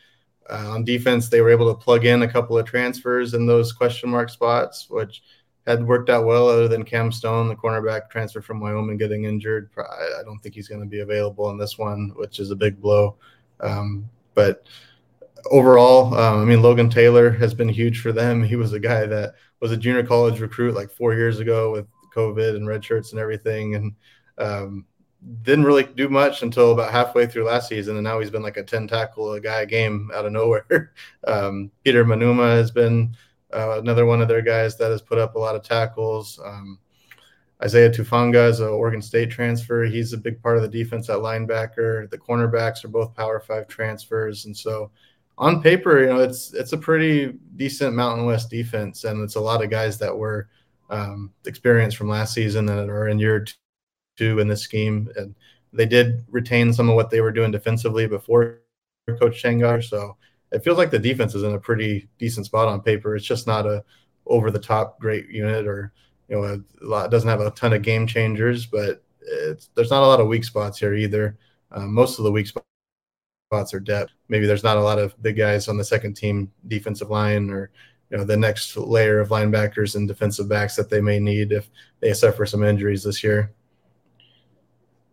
uh, 0.49 0.71
on 0.71 0.83
defense, 0.83 1.29
they 1.29 1.39
were 1.39 1.51
able 1.51 1.73
to 1.73 1.81
plug 1.81 2.05
in 2.05 2.23
a 2.23 2.31
couple 2.31 2.57
of 2.57 2.65
transfers 2.65 3.33
in 3.33 3.45
those 3.45 3.71
question 3.71 4.09
mark 4.09 4.29
spots, 4.29 4.89
which 4.89 5.23
had 5.67 5.85
worked 5.85 6.09
out 6.09 6.25
well, 6.25 6.49
other 6.49 6.67
than 6.67 6.83
Cam 6.83 7.11
Stone, 7.11 7.47
the 7.47 7.55
cornerback 7.55 8.09
transfer 8.09 8.41
from 8.41 8.59
Wyoming, 8.59 8.97
getting 8.97 9.25
injured. 9.25 9.69
I 9.77 10.23
don't 10.23 10.39
think 10.39 10.55
he's 10.55 10.67
going 10.67 10.81
to 10.81 10.87
be 10.87 11.01
available 11.01 11.49
in 11.51 11.57
this 11.57 11.77
one, 11.77 12.13
which 12.15 12.39
is 12.39 12.51
a 12.51 12.55
big 12.55 12.81
blow. 12.81 13.15
Um, 13.59 14.09
but 14.33 14.65
overall, 15.51 16.15
um, 16.15 16.41
I 16.41 16.45
mean, 16.45 16.61
Logan 16.61 16.89
Taylor 16.89 17.29
has 17.31 17.53
been 17.53 17.69
huge 17.69 18.01
for 18.01 18.11
them. 18.11 18.43
He 18.43 18.55
was 18.55 18.73
a 18.73 18.79
guy 18.79 19.05
that 19.05 19.35
was 19.59 19.71
a 19.71 19.77
junior 19.77 20.03
college 20.03 20.39
recruit 20.39 20.73
like 20.73 20.89
four 20.89 21.13
years 21.13 21.39
ago 21.39 21.71
with 21.71 21.85
COVID 22.15 22.55
and 22.55 22.67
red 22.67 22.83
shirts 22.83 23.11
and 23.11 23.21
everything. 23.21 23.75
And 23.75 23.93
um, 24.39 24.85
didn't 25.43 25.65
really 25.65 25.83
do 25.83 26.09
much 26.09 26.41
until 26.41 26.71
about 26.71 26.91
halfway 26.91 27.27
through 27.27 27.45
last 27.45 27.69
season, 27.69 27.95
and 27.95 28.03
now 28.03 28.19
he's 28.19 28.31
been 28.31 28.41
like 28.41 28.57
a 28.57 28.63
ten 28.63 28.87
tackle 28.87 29.33
a 29.33 29.39
guy 29.39 29.65
game 29.65 30.09
out 30.15 30.25
of 30.25 30.31
nowhere. 30.31 30.93
um, 31.27 31.71
Peter 31.83 32.03
Manuma 32.03 32.55
has 32.55 32.71
been 32.71 33.15
uh, 33.53 33.79
another 33.79 34.05
one 34.05 34.21
of 34.21 34.27
their 34.27 34.41
guys 34.41 34.77
that 34.77 34.91
has 34.91 35.01
put 35.01 35.17
up 35.17 35.35
a 35.35 35.39
lot 35.39 35.55
of 35.55 35.63
tackles. 35.63 36.39
Um, 36.43 36.79
Isaiah 37.63 37.91
Tufaga 37.91 38.49
is 38.49 38.59
an 38.59 38.69
Oregon 38.69 39.01
State 39.01 39.29
transfer. 39.29 39.83
He's 39.83 40.13
a 40.13 40.17
big 40.17 40.41
part 40.41 40.57
of 40.57 40.63
the 40.63 40.67
defense 40.69 41.09
at 41.09 41.17
linebacker. 41.17 42.09
The 42.09 42.17
cornerbacks 42.17 42.83
are 42.83 42.89
both 42.89 43.15
Power 43.15 43.39
Five 43.39 43.67
transfers, 43.67 44.45
and 44.45 44.57
so 44.57 44.91
on 45.37 45.61
paper, 45.61 46.01
you 46.01 46.07
know, 46.07 46.19
it's 46.19 46.53
it's 46.53 46.73
a 46.73 46.77
pretty 46.77 47.33
decent 47.55 47.95
Mountain 47.95 48.25
West 48.25 48.49
defense, 48.49 49.03
and 49.03 49.23
it's 49.23 49.35
a 49.35 49.41
lot 49.41 49.63
of 49.63 49.69
guys 49.69 49.97
that 49.97 50.15
were 50.15 50.49
um, 50.89 51.31
experienced 51.45 51.97
from 51.97 52.09
last 52.09 52.33
season 52.33 52.65
that 52.67 52.89
are 52.89 53.07
in 53.07 53.17
year 53.17 53.45
two 54.17 54.39
in 54.39 54.47
this 54.47 54.61
scheme. 54.61 55.09
And 55.15 55.33
they 55.73 55.85
did 55.85 56.23
retain 56.29 56.73
some 56.73 56.89
of 56.89 56.95
what 56.95 57.09
they 57.09 57.21
were 57.21 57.31
doing 57.31 57.51
defensively 57.51 58.07
before 58.07 58.61
Coach 59.07 59.41
Shangar. 59.41 59.83
So 59.83 60.15
it 60.51 60.63
feels 60.63 60.77
like 60.77 60.91
the 60.91 60.99
defense 60.99 61.35
is 61.35 61.43
in 61.43 61.53
a 61.53 61.59
pretty 61.59 62.07
decent 62.17 62.45
spot 62.45 62.67
on 62.67 62.81
paper. 62.81 63.15
It's 63.15 63.25
just 63.25 63.47
not 63.47 63.65
a 63.65 63.83
over 64.27 64.51
the 64.51 64.59
top 64.59 64.99
great 64.99 65.29
unit 65.29 65.65
or 65.65 65.91
you 66.29 66.35
know 66.35 66.43
a 66.43 66.85
lot 66.85 67.11
doesn't 67.11 67.29
have 67.29 67.41
a 67.41 67.51
ton 67.51 67.73
of 67.73 67.81
game 67.81 68.05
changers, 68.05 68.65
but 68.65 69.03
there's 69.75 69.91
not 69.91 70.03
a 70.03 70.07
lot 70.07 70.19
of 70.19 70.27
weak 70.27 70.43
spots 70.43 70.79
here 70.79 70.93
either. 70.93 71.37
Um, 71.71 71.93
most 71.93 72.17
of 72.17 72.25
the 72.25 72.31
weak 72.31 72.47
spots 72.47 73.73
are 73.73 73.79
depth. 73.79 74.11
Maybe 74.29 74.45
there's 74.45 74.63
not 74.63 74.77
a 74.77 74.81
lot 74.81 74.99
of 74.99 75.21
big 75.21 75.37
guys 75.37 75.67
on 75.67 75.77
the 75.77 75.83
second 75.83 76.15
team 76.15 76.51
defensive 76.67 77.09
line 77.09 77.49
or 77.49 77.71
you 78.09 78.17
know 78.17 78.23
the 78.25 78.37
next 78.37 78.75
layer 78.75 79.19
of 79.19 79.29
linebackers 79.29 79.95
and 79.95 80.07
defensive 80.07 80.49
backs 80.49 80.75
that 80.75 80.89
they 80.89 81.01
may 81.01 81.19
need 81.19 81.51
if 81.51 81.69
they 82.01 82.13
suffer 82.13 82.45
some 82.45 82.63
injuries 82.63 83.03
this 83.03 83.23
year. 83.23 83.53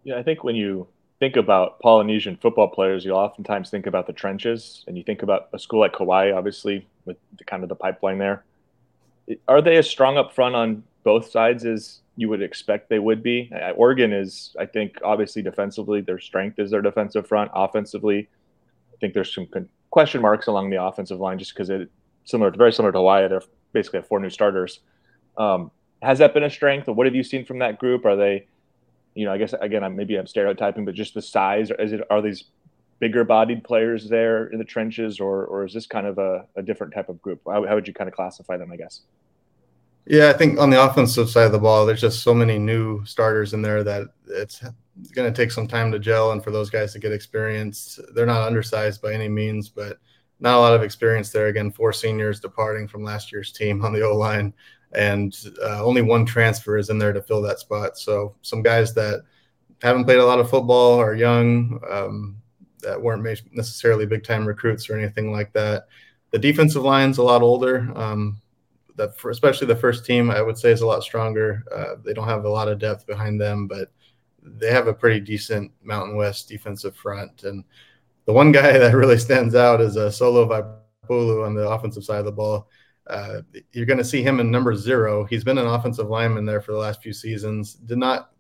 Yeah, 0.05 0.19
I 0.19 0.23
think 0.23 0.43
when 0.43 0.57
you 0.57 0.89
think 1.21 1.37
about 1.37 1.81
Polynesian 1.81 2.37
football 2.37 2.69
players, 2.69 3.05
you 3.05 3.13
oftentimes 3.13 3.71
think 3.71 3.87
about 3.87 4.07
the 4.07 4.13
trenches, 4.13 4.85
and 4.87 4.97
you 4.97 5.03
think 5.03 5.23
about 5.23 5.49
a 5.53 5.59
school 5.59 5.81
like 5.81 5.97
Hawaii, 5.97 6.33
obviously, 6.33 6.87
with 7.05 7.17
the, 7.37 7.45
kind 7.45 7.63
of 7.63 7.69
the 7.69 7.75
pipeline 7.75 8.19
there. 8.19 8.45
Are 9.47 9.61
they 9.61 9.77
as 9.77 9.89
strong 9.89 10.17
up 10.17 10.33
front 10.35 10.55
on 10.55 10.85
both 11.05 11.31
sides 11.31 11.65
as 11.65 12.01
you 12.17 12.29
would 12.29 12.43
expect 12.43 12.89
they 12.89 12.99
would 12.99 13.23
be? 13.23 13.51
Oregon 13.77 14.13
is, 14.13 14.55
I 14.59 14.67
think, 14.67 14.97
obviously 15.05 15.43
defensively, 15.43 16.01
their 16.01 16.21
strength 16.21 16.59
is 16.59 16.71
their 16.71 16.83
defensive 16.83 17.27
front. 17.27 17.51
Offensively, 17.55 18.29
I 18.93 18.97
think 19.01 19.15
there's 19.15 19.35
some 19.35 19.49
question 19.91 20.23
marks 20.23 20.47
along 20.47 20.71
the 20.71 20.83
offensive 20.83 21.19
line 21.19 21.39
just 21.39 21.55
because 21.55 21.71
it 21.71 21.91
similar, 22.25 22.51
very 22.51 22.73
similar 22.73 22.93
to 22.93 22.99
Hawaii. 22.99 23.29
They're 23.29 23.43
basically 23.73 24.01
have 24.01 24.09
four 24.09 24.21
new 24.21 24.31
starters. 24.31 24.81
Um, 25.37 25.71
has 26.01 26.19
that 26.19 26.33
been 26.33 26.45
a 26.45 26.51
strength, 26.51 26.89
or 26.89 26.95
what 26.95 27.07
have 27.07 27.15
you 27.15 27.25
seen 27.25 27.45
from 27.45 27.59
that 27.59 27.79
group? 27.79 28.05
Are 28.05 28.17
they 28.17 28.47
you 29.19 29.25
know, 29.25 29.33
I 29.33 29.39
guess 29.39 29.53
again, 29.61 29.83
I'm, 29.83 29.97
maybe 29.97 30.15
I'm 30.15 30.29
stereotyping, 30.29 30.85
but 30.85 30.95
just 30.95 31.13
the 31.13 31.23
size. 31.23 31.73
Is 31.81 31.93
it 31.93 32.03
are 32.09 32.23
these 32.23 32.45
bigger 33.01 33.25
bodied 33.25 33.65
players 33.65 34.09
there 34.09 34.47
in 34.47 34.59
the 34.61 34.65
trenches, 34.65 35.19
or 35.19 35.45
or 35.47 35.65
is 35.65 35.75
this 35.75 35.89
kind 35.89 36.07
of 36.07 36.19
a, 36.19 36.47
a 36.55 36.63
different 36.63 36.95
type 36.95 37.09
of 37.09 37.21
group? 37.21 37.41
How, 37.45 37.67
how 37.67 37.75
would 37.75 37.89
you 37.89 37.93
kind 37.93 38.07
of 38.07 38.15
classify 38.15 38.57
them? 38.57 38.71
I 38.71 38.77
guess. 38.77 39.01
Yeah, 40.07 40.29
I 40.29 40.35
think 40.35 40.61
on 40.61 40.71
the 40.71 40.81
offensive 40.81 41.29
side 41.29 41.47
of 41.47 41.53
the 41.53 41.59
ball, 41.59 41.85
there's 41.85 42.01
just 42.01 42.23
so 42.23 42.33
many 42.33 42.61
new 42.61 43.05
starters 43.05 43.55
in 43.55 43.61
there 43.61 43.83
that 43.83 44.07
it's 44.29 44.61
going 45.13 45.31
to 45.31 45.37
take 45.37 45.51
some 45.51 45.67
time 45.67 45.91
to 45.91 45.99
gel 45.99 46.31
and 46.31 46.43
for 46.43 46.53
those 46.53 46.71
guys 46.71 46.93
to 46.93 47.01
get 47.01 47.13
experience. 47.13 47.99
They're 48.15 48.25
not 48.25 48.47
undersized 48.47 49.03
by 49.03 49.13
any 49.13 49.29
means, 49.29 49.69
but 49.69 49.99
not 50.39 50.57
a 50.57 50.61
lot 50.61 50.75
of 50.75 50.85
experience 50.85 51.31
there. 51.31 51.49
Again, 51.49 51.73
four 51.73 51.93
seniors 51.93 52.39
departing 52.39 52.87
from 52.87 53.03
last 53.03 53.33
year's 53.33 53.53
team 53.53 53.85
on 53.85 53.93
the 53.93 54.03
O 54.03 54.17
line 54.17 54.55
and 54.93 55.37
uh, 55.63 55.85
only 55.85 56.03
one 56.03 56.25
transfer 56.25 56.79
is 56.79 56.91
in 56.91 56.99
there 56.99 57.13
to 57.13 57.23
fill 57.23 57.43
that 57.43 57.59
spot. 57.59 57.99
So 57.99 58.35
some 58.43 58.63
guys 58.63 58.95
that 58.95 59.23
haven't 59.83 60.05
played 60.05 60.19
a 60.19 60.25
lot 60.25 60.41
of 60.41 60.51
football 60.51 60.99
are 60.99 61.15
young. 61.15 61.81
Um, 61.91 62.37
that 62.83 63.01
weren't 63.01 63.25
necessarily 63.53 64.07
big 64.07 64.25
time 64.25 64.47
recruits 64.47 64.89
or 64.89 64.97
anything 64.97 65.33
like 65.33 65.53
that. 65.53 65.89
The 66.31 66.39
defensive 66.39 66.83
line's 66.83 67.19
a 67.19 67.23
lot 67.23 67.43
older. 67.43 67.91
Um, 67.95 68.41
that 68.97 69.17
for, 69.19 69.31
especially 69.31 69.67
the 69.67 69.77
first 69.77 70.05
team, 70.05 70.31
I 70.31 70.43
would 70.43 70.59
say 70.59 70.71
is 70.71 70.83
a 70.83 70.87
lot 70.87 71.03
stronger. 71.03 71.65
Uh, 71.75 71.95
they 72.05 72.13
don't 72.13 72.29
have 72.29 72.45
a 72.45 72.51
lot 72.51 72.69
of 72.69 72.79
depth 72.79 73.07
behind 73.07 73.41
them, 73.41 73.67
but 73.67 73.91
they 74.43 74.71
have 74.71 74.89
a 74.89 74.95
pretty 74.95 75.21
decent 75.21 75.73
Mountain 75.83 76.17
West 76.17 76.49
defensive 76.49 76.97
front. 76.97 77.45
And 77.45 77.65
the 78.27 78.33
one 78.33 78.53
guy 78.53 78.73
that 78.79 78.95
really 78.95 79.19
stands 79.19 79.55
out 79.55 79.81
is 79.81 79.97
a 79.97 80.07
uh, 80.07 80.11
Solo 80.11 80.47
Vaipulu 80.47 81.47
on 81.47 81.55
the 81.55 81.69
offensive 81.69 82.05
side 82.05 82.19
of 82.19 82.25
the 82.25 82.33
ball. 82.33 82.69
Uh, 83.09 83.41
you're 83.73 83.87
going 83.87 83.99
to 83.99 84.05
see 84.05 84.23
him 84.23 84.41
in 84.41 84.51
number 84.51 84.75
zero. 84.75 85.25
He's 85.25 85.45
been 85.45 85.59
an 85.59 85.67
offensive 85.67 86.09
lineman 86.09 86.45
there 86.45 86.61
for 86.61 86.73
the 86.73 86.79
last 86.79 87.03
few 87.03 87.13
seasons. 87.13 87.75
Did 87.75 87.99
not 87.99 88.33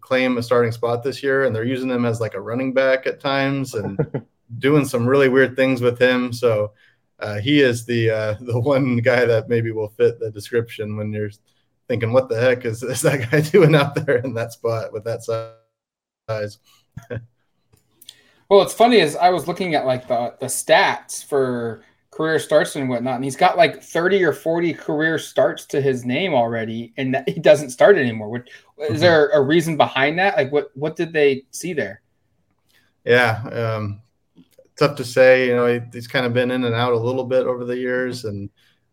claim 0.00 0.38
a 0.38 0.42
starting 0.42 0.72
spot 0.72 1.02
this 1.02 1.22
year, 1.22 1.44
and 1.44 1.54
they're 1.54 1.64
using 1.64 1.90
him 1.90 2.04
as 2.04 2.20
like 2.20 2.34
a 2.34 2.40
running 2.40 2.72
back 2.72 3.06
at 3.06 3.20
times 3.20 3.74
and 3.74 3.98
doing 4.58 4.84
some 4.84 5.06
really 5.06 5.28
weird 5.28 5.56
things 5.56 5.80
with 5.80 5.98
him. 5.98 6.32
So 6.32 6.72
uh, 7.20 7.38
he 7.40 7.60
is 7.60 7.84
the 7.84 8.10
uh, 8.10 8.34
the 8.40 8.58
one 8.58 8.96
guy 8.98 9.24
that 9.24 9.48
maybe 9.48 9.72
will 9.72 9.88
fit 9.90 10.18
the 10.18 10.30
description 10.30 10.96
when 10.96 11.12
you're 11.12 11.30
thinking, 11.88 12.12
what 12.12 12.28
the 12.28 12.40
heck 12.40 12.64
is, 12.64 12.82
is 12.82 13.02
that 13.02 13.30
guy 13.30 13.40
doing 13.40 13.74
out 13.74 13.94
there 13.94 14.16
in 14.18 14.34
that 14.34 14.52
spot 14.52 14.92
with 14.92 15.04
that 15.04 15.22
size? 15.22 16.58
well, 18.48 18.62
it's 18.62 18.74
funny 18.74 19.00
as 19.00 19.16
I 19.16 19.30
was 19.30 19.46
looking 19.46 19.74
at 19.74 19.86
like 19.86 20.08
the 20.08 20.34
the 20.40 20.46
stats 20.46 21.24
for 21.24 21.84
career 22.14 22.38
starts 22.38 22.76
and 22.76 22.88
whatnot, 22.88 23.16
and 23.16 23.24
he's 23.24 23.36
got 23.36 23.56
like 23.56 23.82
30 23.82 24.22
or 24.22 24.32
40 24.32 24.72
career 24.74 25.18
starts 25.18 25.66
to 25.66 25.80
his 25.80 26.04
name 26.04 26.32
already, 26.32 26.92
and 26.96 27.22
he 27.26 27.40
doesn't 27.40 27.70
start 27.70 27.98
anymore. 27.98 28.30
What, 28.30 28.48
mm-hmm. 28.78 28.94
Is 28.94 29.00
there 29.00 29.30
a 29.30 29.42
reason 29.42 29.76
behind 29.76 30.18
that? 30.20 30.36
Like, 30.36 30.52
what 30.52 30.70
what 30.74 30.94
did 30.94 31.12
they 31.12 31.44
see 31.50 31.72
there? 31.72 32.02
Yeah, 33.04 33.42
um, 33.52 34.00
tough 34.76 34.96
to 34.96 35.04
say. 35.04 35.48
You 35.48 35.56
know, 35.56 35.66
he, 35.66 35.80
he's 35.92 36.06
kind 36.06 36.24
of 36.24 36.32
been 36.32 36.52
in 36.52 36.64
and 36.64 36.74
out 36.74 36.92
a 36.92 36.98
little 36.98 37.24
bit 37.24 37.46
over 37.46 37.64
the 37.64 37.76
years, 37.76 38.24
and 38.24 38.48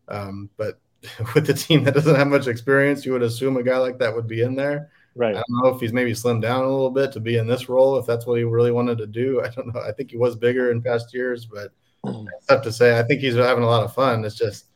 um, 0.08 0.50
but 0.56 0.80
with 1.34 1.46
the 1.46 1.54
team 1.54 1.84
that 1.84 1.94
doesn't 1.94 2.16
have 2.16 2.28
much 2.28 2.48
experience, 2.48 3.06
you 3.06 3.12
would 3.12 3.22
assume 3.22 3.56
a 3.56 3.62
guy 3.62 3.78
like 3.78 3.98
that 3.98 4.14
would 4.14 4.26
be 4.26 4.42
in 4.42 4.56
there. 4.56 4.90
Right. 5.14 5.36
I 5.36 5.42
don't 5.46 5.62
know 5.62 5.68
if 5.68 5.80
he's 5.80 5.92
maybe 5.92 6.12
slimmed 6.12 6.42
down 6.42 6.64
a 6.64 6.70
little 6.70 6.90
bit 6.90 7.12
to 7.12 7.20
be 7.20 7.36
in 7.36 7.46
this 7.46 7.68
role, 7.68 7.98
if 7.98 8.06
that's 8.06 8.26
what 8.26 8.38
he 8.38 8.44
really 8.44 8.72
wanted 8.72 8.98
to 8.98 9.06
do. 9.06 9.42
I 9.42 9.48
don't 9.48 9.72
know. 9.72 9.80
I 9.80 9.92
think 9.92 10.10
he 10.10 10.16
was 10.16 10.34
bigger 10.34 10.72
in 10.72 10.82
past 10.82 11.14
years, 11.14 11.46
but. 11.46 11.70
It's 12.04 12.46
tough 12.46 12.62
to 12.62 12.72
say. 12.72 12.98
I 12.98 13.02
think 13.02 13.20
he's 13.20 13.36
having 13.36 13.64
a 13.64 13.68
lot 13.68 13.84
of 13.84 13.94
fun. 13.94 14.24
It's 14.24 14.34
just 14.34 14.66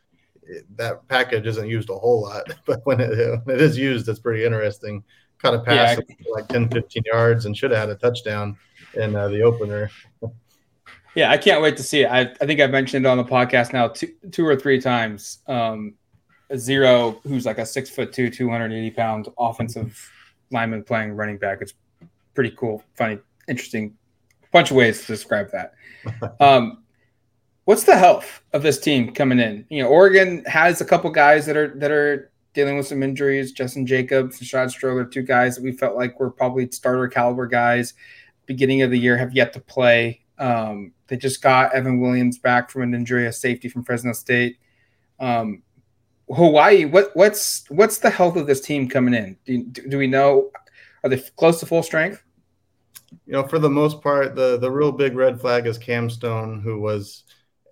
that 0.77 1.07
package 1.09 1.47
isn't 1.47 1.69
used 1.69 1.91
a 1.91 1.95
whole 1.95 2.23
lot, 2.23 2.45
but 2.67 2.81
when 2.85 3.01
it, 3.01 3.11
when 3.45 3.57
it 3.57 3.63
is 3.63 3.77
used, 3.77 4.09
it's 4.09 4.21
pretty 4.21 4.45
interesting. 4.45 5.03
Caught 5.39 5.55
a 5.55 5.59
pass 5.61 5.99
yeah. 6.09 6.15
like 6.33 6.49
10, 6.49 6.71
15 6.71 7.03
yards 7.13 7.45
and 7.47 7.57
should 7.57 7.71
have 7.71 7.81
had 7.81 7.91
a 7.91 7.95
touchdown 7.95 8.57
in 8.95 9.15
uh, 9.15 9.29
the 9.29 9.43
opener. 9.43 9.91
Yeah, 11.15 11.31
I 11.31 11.39
can't 11.39 11.63
wait 11.63 11.79
to 11.79 11.83
see 11.83 12.03
it. 12.03 12.09
I, 12.09 12.21
I 12.43 12.47
think 12.47 12.61
I've 12.61 12.71
mentioned 12.71 13.07
on 13.07 13.17
the 13.17 13.25
podcast 13.25 13.73
now 13.73 13.89
two, 13.89 14.13
two 14.33 14.47
or 14.47 14.55
three 14.55 14.79
times. 14.79 15.39
Um, 15.47 15.95
zero, 16.55 17.19
who's 17.23 17.47
like 17.47 17.57
a 17.57 17.65
six 17.65 17.89
foot 17.89 18.13
two, 18.13 18.29
280 18.29 18.91
pound 18.91 19.29
offensive 19.39 20.13
lineman 20.51 20.85
playing 20.85 21.13
running 21.13 21.39
back. 21.39 21.59
It's 21.63 21.73
pretty 22.35 22.51
cool, 22.51 22.85
funny, 22.97 23.19
interesting. 23.49 23.97
Bunch 24.53 24.71
of 24.71 24.77
ways 24.77 25.01
to 25.01 25.07
describe 25.07 25.51
that. 25.53 25.73
Um, 26.39 26.85
what's 27.67 27.85
the 27.85 27.97
health 27.97 28.43
of 28.53 28.63
this 28.63 28.79
team 28.79 29.13
coming 29.13 29.39
in? 29.39 29.67
You 29.69 29.83
know, 29.83 29.89
Oregon 29.91 30.43
has 30.47 30.81
a 30.81 30.85
couple 30.85 31.11
guys 31.11 31.45
that 31.47 31.57
are 31.57 31.75
that 31.77 31.91
are 31.91 32.33
dealing 32.55 32.79
with 32.79 32.87
some 32.87 33.03
injuries. 33.03 33.53
Justin 33.53 33.87
Jacobs 33.87 34.39
and 34.39 34.49
Shad 34.49 34.71
Stroller, 34.71 35.05
two 35.05 35.23
guys 35.23 35.57
that 35.57 35.63
we 35.63 35.73
felt 35.73 35.95
like 35.95 36.19
were 36.19 36.31
probably 36.31 36.71
starter 36.71 37.07
caliber 37.09 37.47
guys. 37.47 37.93
Beginning 38.47 38.83
of 38.83 38.91
the 38.91 38.99
year 38.99 39.19
have 39.19 39.35
yet 39.35 39.53
to 39.53 39.61
play. 39.61 40.23
Um, 40.39 40.93
they 41.09 41.17
just 41.17 41.43
got 41.43 41.75
Evan 41.75 42.01
Williams 42.01 42.39
back 42.39 42.71
from 42.71 42.83
an 42.83 42.95
injury, 42.95 43.27
a 43.27 43.33
safety 43.33 43.69
from 43.69 43.85
Fresno 43.85 44.13
State. 44.13 44.59
Um, 45.19 45.63
Hawaii, 46.33 46.85
what 46.85 47.11
what's 47.15 47.69
what's 47.69 47.99
the 47.99 48.11
health 48.11 48.37
of 48.37 48.47
this 48.47 48.61
team 48.61 48.89
coming 48.89 49.15
in? 49.15 49.37
Do, 49.45 49.65
do 49.65 49.99
we 49.99 50.07
know? 50.07 50.51
Are 51.03 51.11
they 51.11 51.19
close 51.37 51.61
to 51.61 51.67
full 51.67 51.83
strength? 51.83 52.23
You 53.27 53.33
know, 53.33 53.47
for 53.47 53.59
the 53.59 53.71
most 53.71 54.03
part, 54.03 54.37
the 54.37 54.57
the 54.57 54.71
real 54.71 54.93
big 54.93 55.17
red 55.17 55.41
flag 55.41 55.67
is 55.67 55.79
Cam 55.79 56.09
Stone, 56.09 56.61
who 56.61 56.81
was 56.81 57.25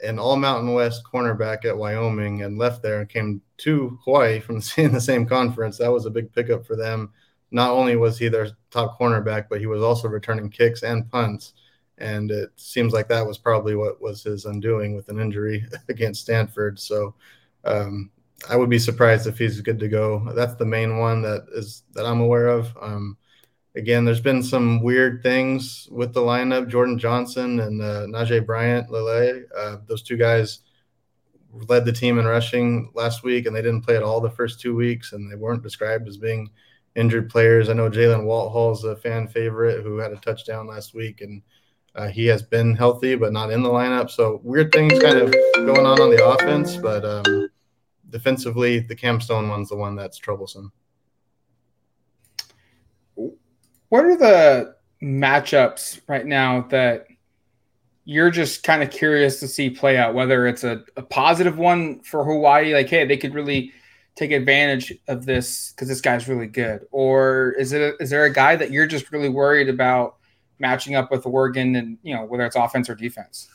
an 0.05 0.19
All 0.19 0.37
Mountain 0.37 0.73
West 0.73 1.03
cornerback 1.11 1.65
at 1.65 1.77
Wyoming 1.77 2.43
and 2.43 2.59
left 2.59 2.83
there 2.83 3.01
and 3.01 3.09
came 3.09 3.43
to 3.59 3.99
Hawaii 4.05 4.41
from 4.41 4.61
in 4.77 4.93
the 4.93 5.01
same 5.01 5.27
conference. 5.27 5.79
That 5.79 5.93
was 5.93 6.07
a 6.07 6.11
big 6.11 6.33
pickup 6.33 6.67
for 6.67 6.77
them. 6.77 7.13
Not 7.51 7.71
only 7.71 7.97
was 7.97 8.19
he 8.19 8.29
their 8.29 8.49
top 8.71 8.99
cornerback, 8.99 9.47
but 9.49 9.61
he 9.61 9.67
was 9.67 9.83
also 9.83 10.09
returning 10.09 10.51
kicks 10.51 10.83
and 10.83 11.11
punts 11.11 11.53
and 11.99 12.31
it 12.31 12.51
seems 12.57 12.93
like 12.93 13.09
that 13.09 13.27
was 13.27 13.39
probably 13.39 13.77
what 13.77 14.01
was 14.01 14.23
his 14.23 14.47
undoing 14.47 14.97
with 14.97 15.09
an 15.09 15.21
injury 15.21 15.65
against 15.89 16.23
Stanford. 16.23 16.79
So 16.79 17.15
um, 17.65 18.11
I 18.49 18.57
would 18.57 18.71
be 18.71 18.79
surprised 18.79 19.27
if 19.27 19.39
he's 19.39 19.61
good 19.61 19.79
to 19.79 19.89
go. 19.89 20.33
That's 20.35 20.55
the 20.55 20.67
main 20.67 20.99
one 20.99 21.23
that 21.23 21.47
is 21.53 21.83
that 21.93 22.07
I'm 22.07 22.21
aware 22.21 22.49
of. 22.49 22.77
Um, 22.81 23.17
again, 23.77 24.05
there's 24.05 24.21
been 24.21 24.43
some 24.43 24.83
weird 24.83 25.23
things 25.23 25.89
with 25.91 26.13
the 26.13 26.21
lineup. 26.21 26.69
Jordan 26.69 26.99
Johnson 26.99 27.61
and 27.61 27.83
uh, 27.83 28.07
Najee 28.07 28.45
Bryant 28.45 28.91
Lele, 28.91 29.43
uh, 29.57 29.77
those 29.87 30.03
two 30.03 30.17
guys 30.17 30.61
led 31.69 31.85
the 31.85 31.93
team 31.93 32.19
in 32.19 32.27
rushing 32.27 32.91
last 32.95 33.23
week, 33.23 33.47
and 33.47 33.55
they 33.55 33.63
didn't 33.63 33.83
play 33.83 33.97
at 33.97 34.03
all 34.03 34.21
the 34.21 34.31
first 34.31 34.61
two 34.61 34.75
weeks, 34.75 35.13
and 35.13 35.31
they 35.31 35.37
weren't 35.37 35.63
described 35.63 36.09
as 36.09 36.17
being 36.17 36.51
injured 36.97 37.31
players. 37.31 37.69
I 37.69 37.75
know 37.75 37.91
Jalen 37.91 38.25
Walthall 38.25 38.73
is 38.73 38.85
a 38.85 38.97
fan 38.97 39.29
favorite 39.29 39.83
who 39.83 39.99
had 39.99 40.13
a 40.13 40.17
touchdown 40.17 40.67
last 40.67 40.95
week, 40.95 41.21
and 41.21 41.43
uh, 41.95 42.09
he 42.09 42.27
has 42.27 42.43
been 42.43 42.75
healthy, 42.75 43.15
but 43.15 43.33
not 43.33 43.51
in 43.51 43.63
the 43.63 43.69
lineup. 43.69 44.11
So 44.11 44.41
weird 44.43 44.73
things 44.73 45.01
kind 45.01 45.19
of 45.19 45.33
going 45.55 45.87
on 45.87 46.01
on 46.01 46.11
the 46.11 46.25
offense, 46.27 46.77
but 46.77 47.05
um, 47.05 47.49
defensively, 48.11 48.81
the 48.81 48.97
Cam 48.97 49.21
Stone 49.21 49.49
one's 49.49 49.69
the 49.69 49.77
one 49.77 49.95
that's 49.95 50.19
troublesome. 50.19 50.73
What 53.89 54.05
are 54.05 54.17
the 54.17 54.77
matchups 55.03 56.01
right 56.09 56.27
now 56.27 56.63
that 56.71 57.07
you're 58.05 58.31
just 58.31 58.63
kind 58.63 58.83
of 58.83 58.91
curious 58.91 59.41
to 59.41 59.49
see 59.49 59.71
play 59.71 59.97
out? 59.97 60.15
Whether 60.15 60.47
it's 60.47 60.65
a, 60.65 60.85
a 60.97 61.03
positive 61.03 61.59
one 61.59 62.01
for 62.01 62.25
Hawaii, 62.25 62.75
like 62.75 62.89
hey, 62.89 63.05
they 63.05 63.17
could 63.17 63.35
really 63.35 63.73
take 64.17 64.31
advantage 64.31 64.93
of 65.09 65.27
this 65.27 65.73
because 65.73 65.89
this 65.89 66.01
guy's 66.01 66.29
really 66.29 66.47
good, 66.47 66.87
or 66.91 67.55
is 67.59 67.73
it 67.73 67.97
is 68.01 68.11
there 68.11 68.25
a 68.25 68.33
guy 68.33 68.57
that 68.57 68.71
you're 68.71 68.87
just 68.87 69.13
really 69.13 69.29
worried 69.29 69.69
about? 69.69 70.17
matching 70.59 70.95
up 70.95 71.11
with 71.11 71.27
Oregon 71.27 71.77
and 71.77 71.99
you 72.03 72.15
know 72.15 72.25
whether 72.25 72.47
it's 72.47 72.57
offense 72.57 72.89
or 72.89 72.95
defense? 72.95 73.49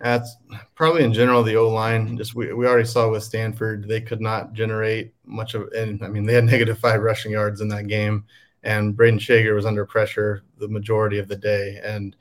That's 0.00 0.36
probably 0.74 1.04
in 1.04 1.12
general 1.12 1.42
the 1.42 1.56
O 1.56 1.68
line. 1.68 2.16
Just 2.16 2.34
we, 2.34 2.52
we 2.52 2.66
already 2.66 2.86
saw 2.86 3.10
with 3.10 3.22
Stanford, 3.22 3.88
they 3.88 4.00
could 4.00 4.20
not 4.20 4.52
generate 4.52 5.14
much 5.24 5.54
of 5.54 5.68
and 5.72 6.02
I 6.02 6.08
mean 6.08 6.24
they 6.24 6.34
had 6.34 6.44
negative 6.54 6.78
five 6.78 7.02
rushing 7.02 7.32
yards 7.32 7.60
in 7.60 7.68
that 7.68 7.86
game, 7.86 8.24
and 8.64 8.96
Brayden 8.96 9.20
Schager 9.20 9.54
was 9.54 9.66
under 9.66 9.84
pressure 9.84 10.42
the 10.58 10.68
majority 10.68 11.18
of 11.18 11.28
the 11.28 11.36
day. 11.36 11.80
And 11.84 12.16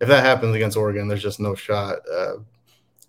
if 0.00 0.08
that 0.08 0.24
happens 0.24 0.54
against 0.54 0.76
Oregon, 0.76 1.08
there's 1.08 1.22
just 1.22 1.40
no 1.40 1.54
shot. 1.54 1.98
Uh, 2.10 2.34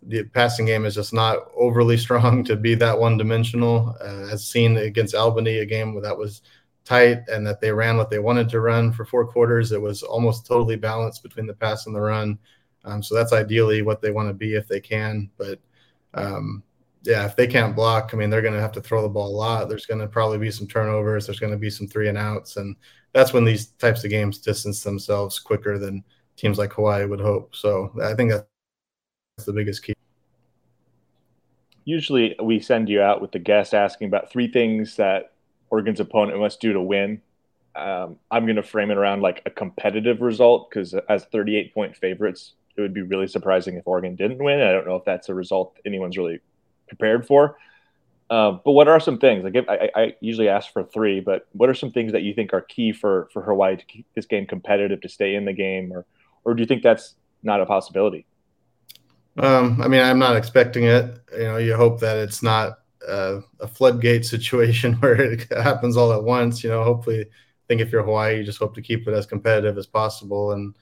the 0.04 0.23
passing 0.23 0.65
game 0.65 0.86
is 0.86 0.95
just 0.95 1.13
not 1.13 1.52
overly 1.56 1.97
strong 2.06 2.43
to 2.45 2.56
be 2.56 2.76
that 2.76 2.97
one 2.97 3.17
dimensional, 3.17 3.95
uh, 4.02 4.30
as 4.32 4.47
seen 4.47 4.78
against 4.78 5.15
Albany, 5.15 5.58
a 5.58 5.65
game 5.65 5.93
where 5.93 6.04
that 6.04 6.17
was 6.17 6.41
tight 6.86 7.19
and 7.28 7.45
that 7.45 7.60
they 7.60 7.71
ran 7.71 7.97
what 7.97 8.10
they 8.10 8.19
wanted 8.19 8.47
to 8.50 8.62
run 8.62 8.93
for 8.93 9.04
four 9.04 9.28
quarters. 9.28 9.73
It 9.73 9.82
was 9.82 10.02
almost 10.02 10.45
totally 10.45 10.78
balanced 10.78 11.23
between 11.23 11.45
the 11.45 11.54
pass 11.54 11.86
and 11.86 11.95
the 11.95 12.00
run. 12.00 12.39
Um, 12.86 13.04
so 13.04 13.13
that's 13.13 13.34
ideally 13.34 13.82
what 13.82 14.02
they 14.02 14.12
want 14.12 14.30
to 14.30 14.34
be 14.34 14.56
if 14.56 14.69
they 14.69 14.80
can. 14.80 15.30
But 15.38 15.60
um, 16.13 16.63
yeah, 17.04 17.26
if 17.26 17.36
they 17.36 17.48
can't 17.48 17.76
block, 17.76 18.12
I 18.14 18.18
mean, 18.18 18.30
they're 18.30 18.42
going 18.42 18.54
to 18.54 18.62
have 18.62 18.72
to 18.74 18.82
throw 18.82 19.02
the 19.02 19.10
ball 19.10 19.28
a 19.28 19.38
lot. 19.38 19.70
There's 19.70 19.86
going 19.86 20.02
to 20.02 20.08
probably 20.08 20.38
be 20.38 20.52
some 20.52 20.68
turnovers. 20.68 21.26
There's 21.26 21.40
going 21.40 21.52
to 21.52 21.58
be 21.58 21.70
some 21.70 21.88
three 21.88 22.10
and 22.10 22.18
outs. 22.18 22.58
And 22.58 22.76
that's 23.14 23.34
when 23.34 23.46
these 23.46 23.68
types 23.68 24.04
of 24.04 24.10
games 24.10 24.40
distance 24.40 24.84
themselves 24.84 25.40
quicker 25.40 25.78
than 25.78 26.04
teams 26.36 26.58
like 26.58 26.74
Hawaii 26.74 27.06
would 27.06 27.22
hope. 27.22 27.56
So 27.56 27.92
I 28.02 28.14
think 28.14 28.32
that's 28.32 29.46
the 29.46 29.54
biggest 29.54 29.84
key. 29.84 29.94
Usually 31.86 32.36
we 32.44 32.60
send 32.60 32.90
you 32.90 33.02
out 33.02 33.22
with 33.22 33.32
the 33.32 33.40
guest 33.40 33.74
asking 33.74 34.10
about 34.10 34.30
three 34.30 34.52
things 34.52 34.98
that 34.98 35.32
Oregon's 35.70 36.00
opponent 36.00 36.40
must 36.40 36.60
do 36.60 36.74
to 36.74 36.82
win. 36.82 37.22
Um, 37.76 38.18
I'm 38.32 38.46
going 38.46 38.56
to 38.56 38.64
frame 38.64 38.92
it 38.92 38.98
around 38.98 39.22
like 39.22 39.42
a 39.46 39.52
competitive 39.52 40.22
result 40.22 40.70
because 40.70 40.94
as 41.08 41.26
38 41.26 41.74
point 41.74 41.96
favorites, 41.96 42.54
it 42.76 42.82
would 42.82 42.94
be 42.94 43.04
really 43.04 43.28
surprising 43.28 43.76
if 43.76 43.88
Oregon 43.88 44.16
didn't 44.16 44.44
win. 44.44 44.62
I 44.62 44.72
don't 44.72 44.86
know 44.86 44.96
if 44.96 45.06
that's 45.06 45.30
a 45.30 45.34
result 45.34 45.78
anyone's 45.86 46.18
really 46.18 46.40
prepared 46.88 47.26
for. 47.26 47.58
Um, 48.30 48.60
but 48.65 48.71
what 48.71 48.88
are 48.89 49.00
some 49.00 49.19
things? 49.19 49.43
Like 49.43 49.56
I, 49.69 49.89
I, 49.95 50.13
usually 50.19 50.50
ask 50.50 50.73
for 50.73 50.84
three, 50.84 51.21
but 51.21 51.47
what 51.54 51.69
are 51.69 51.73
some 51.73 51.91
things 51.91 52.12
that 52.12 52.23
you 52.23 52.34
think 52.34 52.54
are 52.54 52.60
key 52.60 52.91
for 52.91 53.30
for 53.32 53.41
Hawaii 53.41 53.78
to 53.78 53.86
keep 53.86 54.06
this 54.15 54.26
game 54.26 54.45
competitive, 54.45 55.00
to 55.02 55.10
stay 55.10 55.36
in 55.36 55.45
the 55.45 55.54
game, 55.54 55.93
or 55.93 56.06
or 56.43 56.54
do 56.54 56.62
you 56.62 56.67
think 56.67 56.84
that's 56.84 57.15
not 57.41 57.62
a 57.62 57.65
possibility? 57.65 58.26
Um, 59.38 59.82
I 59.82 59.88
mean, 59.88 60.02
I'm 60.02 60.19
not 60.19 60.36
expecting 60.36 60.84
it. 60.84 61.19
You 61.32 61.43
know, 61.43 61.58
you 61.58 61.78
hope 61.78 62.02
that 62.02 62.17
it's 62.17 62.43
not 62.43 62.80
uh, 63.08 63.39
a 63.62 63.67
floodgate 63.67 64.26
situation 64.36 64.95
where 64.95 65.21
it 65.21 65.47
happens 65.52 65.95
all 65.95 66.12
at 66.12 66.23
once. 66.23 66.65
You 66.65 66.69
know, 66.69 66.84
hopefully, 66.84 67.21
I 67.21 67.65
think 67.69 67.80
if 67.80 67.93
you're 67.93 68.04
Hawaii, 68.04 68.39
you 68.39 68.43
just 68.43 68.60
hope 68.60 68.76
to 68.76 68.82
keep 68.82 69.08
it 69.08 69.13
as 69.13 69.26
competitive 69.26 69.78
as 69.78 69.88
possible. 69.88 70.52
And 70.52 70.76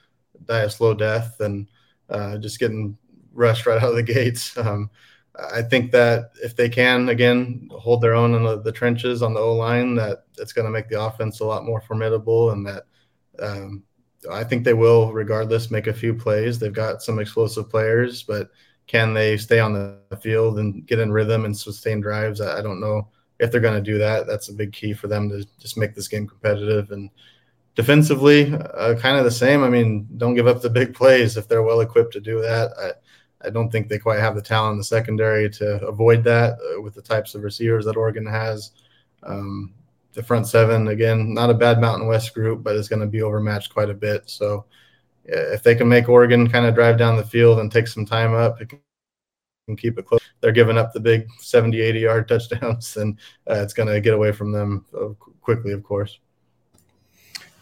die 0.46 0.62
a 0.62 0.70
slow 0.70 0.94
death 0.94 1.38
than 1.38 1.70
uh, 2.10 2.38
just 2.38 2.60
getting 2.60 2.98
rushed 3.34 3.66
right 3.66 3.82
out 3.82 3.90
of 3.90 3.96
the 3.96 4.04
gates. 4.14 4.58
Um, 4.58 4.90
I 5.54 5.62
think 5.62 5.92
that 5.92 6.32
if 6.44 6.56
they 6.56 6.70
can 6.70 7.10
again 7.10 7.70
hold 7.72 8.02
their 8.02 8.16
own 8.16 8.36
in 8.36 8.44
the, 8.44 8.62
the 8.62 8.72
trenches 8.72 9.22
on 9.22 9.34
the 9.34 9.40
O 9.40 9.56
line, 9.56 9.96
that 9.96 10.26
it's 10.38 10.54
going 10.54 10.66
to 10.66 10.72
make 10.72 10.90
the 10.90 11.02
offense 11.02 11.40
a 11.40 11.46
lot 11.46 11.66
more 11.66 11.82
formidable, 11.82 12.52
and 12.52 12.66
that 12.66 12.84
um, 13.40 13.84
I 14.32 14.44
think 14.44 14.64
they 14.64 14.74
will, 14.74 15.12
regardless, 15.14 15.72
make 15.72 15.88
a 15.88 15.94
few 15.94 16.14
plays. 16.14 16.58
They've 16.58 16.74
got 16.74 17.02
some 17.02 17.20
explosive 17.20 17.70
players, 17.70 18.24
but 18.24 18.50
can 18.88 19.14
they 19.14 19.38
stay 19.38 19.60
on 19.60 19.74
the 19.74 20.18
field 20.22 20.60
and 20.60 20.86
get 20.86 21.00
in 21.00 21.12
rhythm 21.12 21.46
and 21.46 21.58
sustain 21.58 22.00
drives? 22.02 22.42
I, 22.42 22.60
I 22.60 22.62
don't 22.62 22.80
know 22.80 23.10
if 23.40 23.52
they're 23.52 23.62
going 23.62 23.84
to 23.84 23.92
do 23.92 23.98
that. 23.98 24.28
That's 24.28 24.50
a 24.50 24.54
big 24.54 24.72
key 24.72 24.94
for 24.94 25.08
them 25.08 25.30
to 25.30 25.46
just 25.60 25.78
make 25.78 25.96
this 25.96 26.08
game 26.08 26.28
competitive 26.28 26.92
and 26.92 27.10
defensively, 27.76 28.54
uh, 28.54 28.96
kind 28.96 29.18
of 29.18 29.26
the 29.26 29.32
same. 29.32 29.64
I 29.64 29.70
mean, 29.70 30.08
don't 30.18 30.36
give 30.36 30.48
up 30.48 30.62
the 30.62 30.70
big 30.70 30.94
plays 30.94 31.36
if 31.36 31.48
they're 31.48 31.64
well 31.64 31.82
equipped 31.82 32.14
to 32.14 32.22
do 32.22 32.42
that. 32.42 32.72
I, 32.80 32.92
I 33.44 33.50
don't 33.50 33.70
think 33.70 33.88
they 33.88 34.00
quite 34.00 34.20
have 34.20 34.36
the 34.36 34.42
talent 34.42 34.74
in 34.74 34.78
the 34.80 34.84
secondary 34.84 35.50
to 35.52 35.86
avoid 35.86 36.24
that 36.24 36.54
uh, 36.54 36.82
with 36.82 36.94
the 36.94 37.02
types 37.02 37.36
of 37.36 37.44
receivers 37.44 37.86
that 37.86 37.98
Oregon 37.98 38.26
has. 38.26 38.72
Um, 39.24 39.74
the 40.14 40.24
front 40.24 40.48
seven, 40.48 40.88
again, 40.88 41.34
not 41.34 41.50
a 41.50 41.54
bad 41.54 41.82
Mountain 41.82 42.08
West 42.08 42.34
group, 42.34 42.64
but 42.64 42.76
it's 42.76 42.88
going 42.88 43.02
to 43.02 43.06
be 43.06 43.22
overmatched 43.22 43.74
quite 43.74 43.90
a 43.90 43.94
bit. 43.94 44.30
So 44.30 44.66
if 45.26 45.64
they 45.64 45.76
can 45.76 45.90
make 45.90 46.08
Oregon 46.08 46.50
kind 46.50 46.66
of 46.66 46.76
drive 46.76 46.98
down 46.98 47.18
the 47.18 47.24
field 47.24 47.60
and 47.60 47.72
take 47.72 47.88
some 47.88 48.06
time 48.06 48.34
up, 48.34 48.62
and 49.68 49.78
keep 49.78 49.98
it 49.98 50.06
close. 50.06 50.22
They're 50.42 50.52
giving 50.52 50.78
up 50.78 50.94
the 50.94 51.00
big 51.00 51.28
70, 51.40 51.80
80 51.80 52.00
yard 52.00 52.28
touchdowns, 52.28 52.98
and 53.02 53.18
uh, 53.50 53.56
it's 53.56 53.74
going 53.74 53.90
to 53.90 54.02
get 54.02 54.14
away 54.14 54.32
from 54.32 54.52
them 54.52 54.86
uh, 54.98 55.10
quickly, 55.42 55.72
of 55.72 55.84
course. 55.84 56.20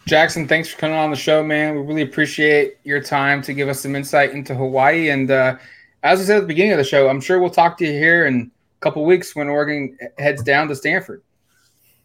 Jackson, 0.06 0.46
thanks 0.46 0.68
for 0.68 0.78
coming 0.78 0.96
on 0.96 1.10
the 1.10 1.16
show, 1.16 1.42
man. 1.42 1.74
We 1.74 1.80
really 1.82 2.02
appreciate 2.02 2.76
your 2.84 3.00
time 3.00 3.40
to 3.42 3.54
give 3.54 3.68
us 3.68 3.80
some 3.80 3.96
insight 3.96 4.32
into 4.32 4.54
Hawaii. 4.54 5.08
And 5.08 5.30
uh, 5.30 5.56
as 6.02 6.20
I 6.20 6.24
said 6.24 6.36
at 6.36 6.40
the 6.40 6.46
beginning 6.46 6.72
of 6.72 6.78
the 6.78 6.84
show, 6.84 7.08
I'm 7.08 7.20
sure 7.20 7.40
we'll 7.40 7.50
talk 7.50 7.78
to 7.78 7.86
you 7.86 7.92
here 7.92 8.26
in 8.26 8.50
a 8.78 8.80
couple 8.80 9.04
weeks 9.04 9.34
when 9.34 9.48
Oregon 9.48 9.96
heads 10.18 10.42
down 10.42 10.68
to 10.68 10.76
Stanford. 10.76 11.22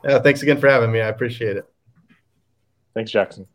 Yeah, 0.05 0.19
thanks 0.19 0.41
again 0.41 0.59
for 0.59 0.69
having 0.69 0.91
me. 0.91 1.01
I 1.01 1.09
appreciate 1.09 1.57
it. 1.57 1.69
Thanks, 2.93 3.11
Jackson. 3.11 3.45